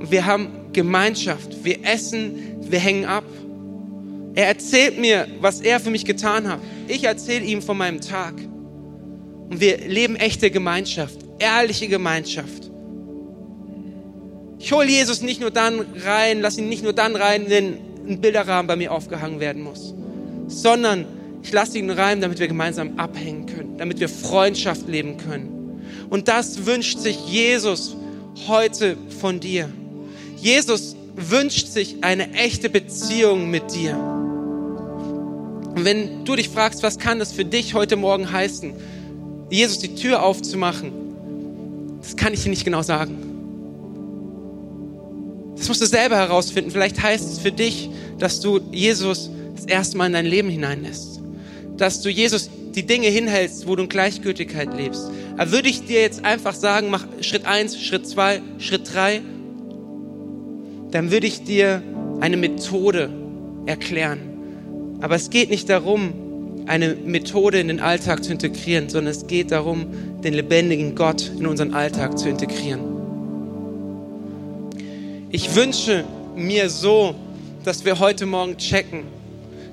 wir 0.00 0.26
haben 0.26 0.48
Gemeinschaft. 0.72 1.64
Wir 1.64 1.84
essen, 1.84 2.56
wir 2.60 2.78
hängen 2.78 3.04
ab. 3.04 3.24
Er 4.34 4.46
erzählt 4.46 4.98
mir, 4.98 5.26
was 5.40 5.60
er 5.60 5.80
für 5.80 5.90
mich 5.90 6.04
getan 6.04 6.48
hat. 6.48 6.60
Ich 6.86 7.04
erzähle 7.04 7.44
ihm 7.44 7.62
von 7.62 7.76
meinem 7.76 8.00
Tag. 8.00 8.34
Und 9.50 9.60
wir 9.60 9.78
leben 9.78 10.16
echte 10.16 10.50
Gemeinschaft, 10.50 11.18
ehrliche 11.38 11.88
Gemeinschaft. 11.88 12.70
Ich 14.58 14.72
hole 14.72 14.88
Jesus 14.88 15.22
nicht 15.22 15.40
nur 15.40 15.50
dann 15.50 15.84
rein, 16.04 16.40
lass 16.40 16.58
ihn 16.58 16.68
nicht 16.68 16.82
nur 16.82 16.92
dann 16.92 17.16
rein, 17.16 17.46
wenn 17.48 17.78
ein 18.08 18.20
Bilderrahmen 18.20 18.66
bei 18.66 18.76
mir 18.76 18.92
aufgehangen 18.92 19.40
werden 19.40 19.62
muss, 19.62 19.94
sondern 20.48 21.06
ich 21.42 21.52
lasse 21.52 21.78
ihn 21.78 21.90
rein, 21.90 22.20
damit 22.20 22.40
wir 22.40 22.48
gemeinsam 22.48 22.98
abhängen 22.98 23.46
können, 23.46 23.78
damit 23.78 24.00
wir 24.00 24.08
Freundschaft 24.08 24.88
leben 24.88 25.16
können. 25.16 25.82
Und 26.10 26.28
das 26.28 26.66
wünscht 26.66 26.98
sich 26.98 27.18
Jesus 27.28 27.96
heute 28.48 28.96
von 29.20 29.40
dir. 29.40 29.68
Jesus 30.40 30.96
wünscht 31.16 31.68
sich 31.68 31.96
eine 32.02 32.32
echte 32.32 32.70
Beziehung 32.70 33.50
mit 33.50 33.74
dir. 33.74 33.96
Und 35.74 35.84
wenn 35.84 36.24
du 36.24 36.36
dich 36.36 36.48
fragst, 36.48 36.82
was 36.82 36.98
kann 36.98 37.18
das 37.18 37.32
für 37.32 37.44
dich 37.44 37.74
heute 37.74 37.96
Morgen 37.96 38.30
heißen, 38.30 38.72
Jesus 39.50 39.78
die 39.78 39.94
Tür 39.94 40.22
aufzumachen, 40.22 40.92
das 42.00 42.16
kann 42.16 42.32
ich 42.32 42.42
dir 42.42 42.50
nicht 42.50 42.64
genau 42.64 42.82
sagen. 42.82 43.18
Das 45.56 45.68
musst 45.68 45.80
du 45.80 45.86
selber 45.86 46.16
herausfinden. 46.16 46.70
Vielleicht 46.70 47.02
heißt 47.02 47.28
es 47.28 47.38
für 47.38 47.52
dich, 47.52 47.90
dass 48.18 48.40
du 48.40 48.60
Jesus 48.70 49.30
das 49.56 49.66
erste 49.66 49.96
Mal 49.96 50.06
in 50.06 50.12
dein 50.12 50.26
Leben 50.26 50.48
hineinlässt 50.48 51.18
dass 51.78 52.02
du 52.02 52.10
Jesus 52.10 52.50
die 52.74 52.84
Dinge 52.84 53.08
hinhältst, 53.08 53.66
wo 53.66 53.76
du 53.76 53.84
in 53.84 53.88
Gleichgültigkeit 53.88 54.76
lebst. 54.76 55.10
Aber 55.36 55.52
würde 55.52 55.68
ich 55.68 55.84
dir 55.84 56.00
jetzt 56.00 56.24
einfach 56.24 56.54
sagen, 56.54 56.90
mach 56.90 57.06
Schritt 57.22 57.46
eins, 57.46 57.80
Schritt 57.80 58.06
zwei, 58.06 58.42
Schritt 58.58 58.92
drei, 58.92 59.22
dann 60.90 61.10
würde 61.10 61.26
ich 61.26 61.44
dir 61.44 61.82
eine 62.20 62.36
Methode 62.36 63.10
erklären. 63.66 64.18
Aber 65.00 65.14
es 65.14 65.30
geht 65.30 65.50
nicht 65.50 65.68
darum, 65.68 66.12
eine 66.66 66.94
Methode 66.94 67.60
in 67.60 67.68
den 67.68 67.80
Alltag 67.80 68.24
zu 68.24 68.32
integrieren, 68.32 68.88
sondern 68.88 69.12
es 69.12 69.26
geht 69.26 69.50
darum, 69.50 69.86
den 70.22 70.34
lebendigen 70.34 70.94
Gott 70.94 71.30
in 71.38 71.46
unseren 71.46 71.72
Alltag 71.72 72.18
zu 72.18 72.28
integrieren. 72.28 72.80
Ich 75.30 75.54
wünsche 75.54 76.04
mir 76.36 76.68
so, 76.68 77.14
dass 77.64 77.84
wir 77.84 77.98
heute 77.98 78.26
Morgen 78.26 78.56
checken, 78.56 79.04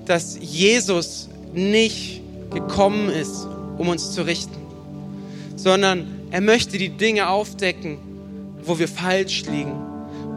dass 0.05 0.37
Jesus 0.39 1.29
nicht 1.53 2.21
gekommen 2.51 3.09
ist, 3.09 3.47
um 3.77 3.87
uns 3.89 4.11
zu 4.11 4.25
richten, 4.25 4.57
sondern 5.55 6.05
er 6.31 6.41
möchte 6.41 6.77
die 6.77 6.89
Dinge 6.89 7.29
aufdecken, 7.29 7.97
wo 8.63 8.79
wir 8.79 8.87
falsch 8.87 9.43
liegen, 9.45 9.73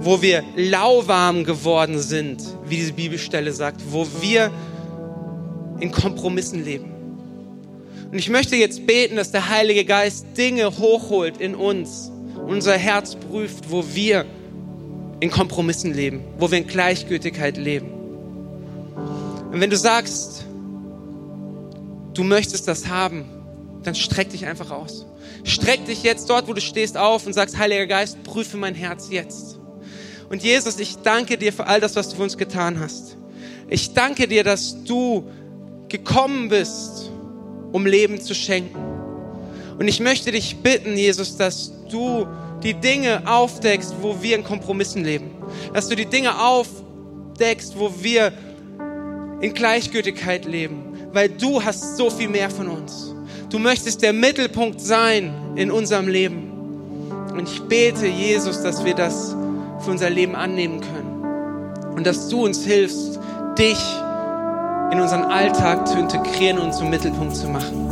wo 0.01 0.23
wir 0.23 0.45
lauwarm 0.57 1.45
geworden 1.45 1.99
sind, 1.99 2.43
wie 2.67 2.77
diese 2.77 2.93
Bibelstelle 2.93 3.53
sagt, 3.53 3.81
wo 3.91 4.07
wir 4.21 4.51
in 5.81 5.91
Kompromissen 5.93 6.65
leben. 6.65 6.93
Und 8.11 8.19
ich 8.19 8.31
möchte 8.31 8.57
jetzt 8.57 8.87
beten, 8.87 9.17
dass 9.17 9.33
der 9.33 9.49
Heilige 9.49 9.85
Geist 9.85 10.27
Dinge 10.37 10.79
hochholt 10.79 11.39
in 11.39 11.55
uns, 11.55 12.11
unser 12.47 12.77
Herz 12.77 13.17
prüft, 13.17 13.71
wo 13.71 13.85
wir 13.93 14.25
in 15.21 15.31
Kompromissen 15.31 15.93
leben, 15.93 16.25
wo 16.39 16.51
wir 16.51 16.59
in 16.59 16.67
Gleichgültigkeit 16.67 17.57
leben. 17.57 17.91
Und 19.53 19.61
wenn 19.61 19.71
du 19.71 19.77
sagst, 19.77 20.47
du 22.15 22.23
möchtest 22.23 22.69
das 22.69 22.89
haben, 22.89 23.25
dann 23.83 23.95
streck 23.95 24.31
dich 24.31 24.47
einfach 24.47 24.71
aus. 24.71 25.07
Streck 25.45 25.85
dich 25.87 26.03
jetzt 26.03 26.31
dort, 26.31 26.49
wo 26.49 26.53
du 26.53 26.61
stehst, 26.61 26.97
auf 26.97 27.27
und 27.27 27.33
sagst, 27.33 27.59
Heiliger 27.59 27.87
Geist, 27.87 28.23
prüfe 28.23 28.57
mein 28.57 28.75
Herz 28.75 29.09
jetzt. 29.11 29.58
Und 30.29 30.43
Jesus, 30.43 30.79
ich 30.79 30.97
danke 30.99 31.39
dir 31.39 31.53
für 31.53 31.67
all 31.67 31.81
das, 31.81 31.97
was 31.97 32.11
du 32.11 32.17
für 32.17 32.23
uns 32.23 32.37
getan 32.37 32.79
hast. 32.79 33.17
Ich 33.69 33.95
danke 33.95 34.29
dir, 34.29 34.45
dass 34.45 34.85
du 34.85 35.25
gekommen 35.89 36.49
bist, 36.49 37.11
um 37.73 37.87
Leben 37.87 38.21
zu 38.21 38.35
schenken. 38.35 38.79
Und 39.79 39.89
ich 39.89 40.01
möchte 40.01 40.33
dich 40.33 40.57
bitten, 40.57 40.97
Jesus, 40.97 41.37
dass 41.37 41.73
du 41.91 42.27
die 42.63 42.75
Dinge 42.75 43.23
aufdeckst, 43.27 43.95
wo 44.01 44.21
wir 44.21 44.37
in 44.37 44.45
Kompromissen 44.45 45.05
leben. 45.05 45.31
Dass 45.73 45.89
du 45.89 45.95
die 45.95 46.07
Dinge 46.07 46.43
aufdeckst, 46.43 47.79
wo 47.79 47.93
wir 48.01 48.33
in 49.41 49.55
Gleichgültigkeit 49.55 50.45
leben. 50.45 51.09
Weil 51.13 51.29
du 51.29 51.63
hast 51.63 51.97
so 51.97 52.11
viel 52.11 52.29
mehr 52.29 52.51
von 52.51 52.69
uns. 52.69 53.15
Du 53.51 53.59
möchtest 53.59 54.03
der 54.03 54.13
Mittelpunkt 54.13 54.81
sein 54.81 55.33
in 55.57 55.71
unserem 55.71 56.09
Leben. 56.09 56.53
Und 57.33 57.49
ich 57.49 57.61
bete, 57.63 58.07
Jesus, 58.07 58.63
dass 58.63 58.85
wir 58.85 58.95
das 58.95 59.35
für 59.81 59.91
unser 59.91 60.11
Leben 60.11 60.35
annehmen 60.35 60.81
können. 60.81 61.95
Und 61.95 62.07
dass 62.07 62.29
du 62.29 62.45
uns 62.45 62.65
hilfst, 62.65 63.19
dich 63.59 63.79
in 64.93 65.01
unseren 65.01 65.25
Alltag 65.25 65.87
zu 65.87 65.99
integrieren 65.99 66.59
und 66.59 66.73
zum 66.73 66.91
Mittelpunkt 66.91 67.37
zu 67.37 67.49
machen. 67.49 67.89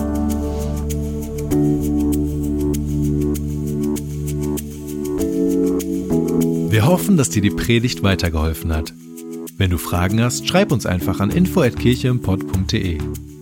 Wir 6.70 6.86
hoffen, 6.86 7.16
dass 7.16 7.30
dir 7.30 7.42
die 7.42 7.50
Predigt 7.50 8.02
weitergeholfen 8.02 8.72
hat. 8.74 8.92
Wenn 9.56 9.70
du 9.70 9.78
Fragen 9.78 10.22
hast, 10.22 10.46
schreib 10.46 10.72
uns 10.72 10.84
einfach 10.84 11.20
an 11.20 11.30
info@kircheimpod.de. 11.30 12.98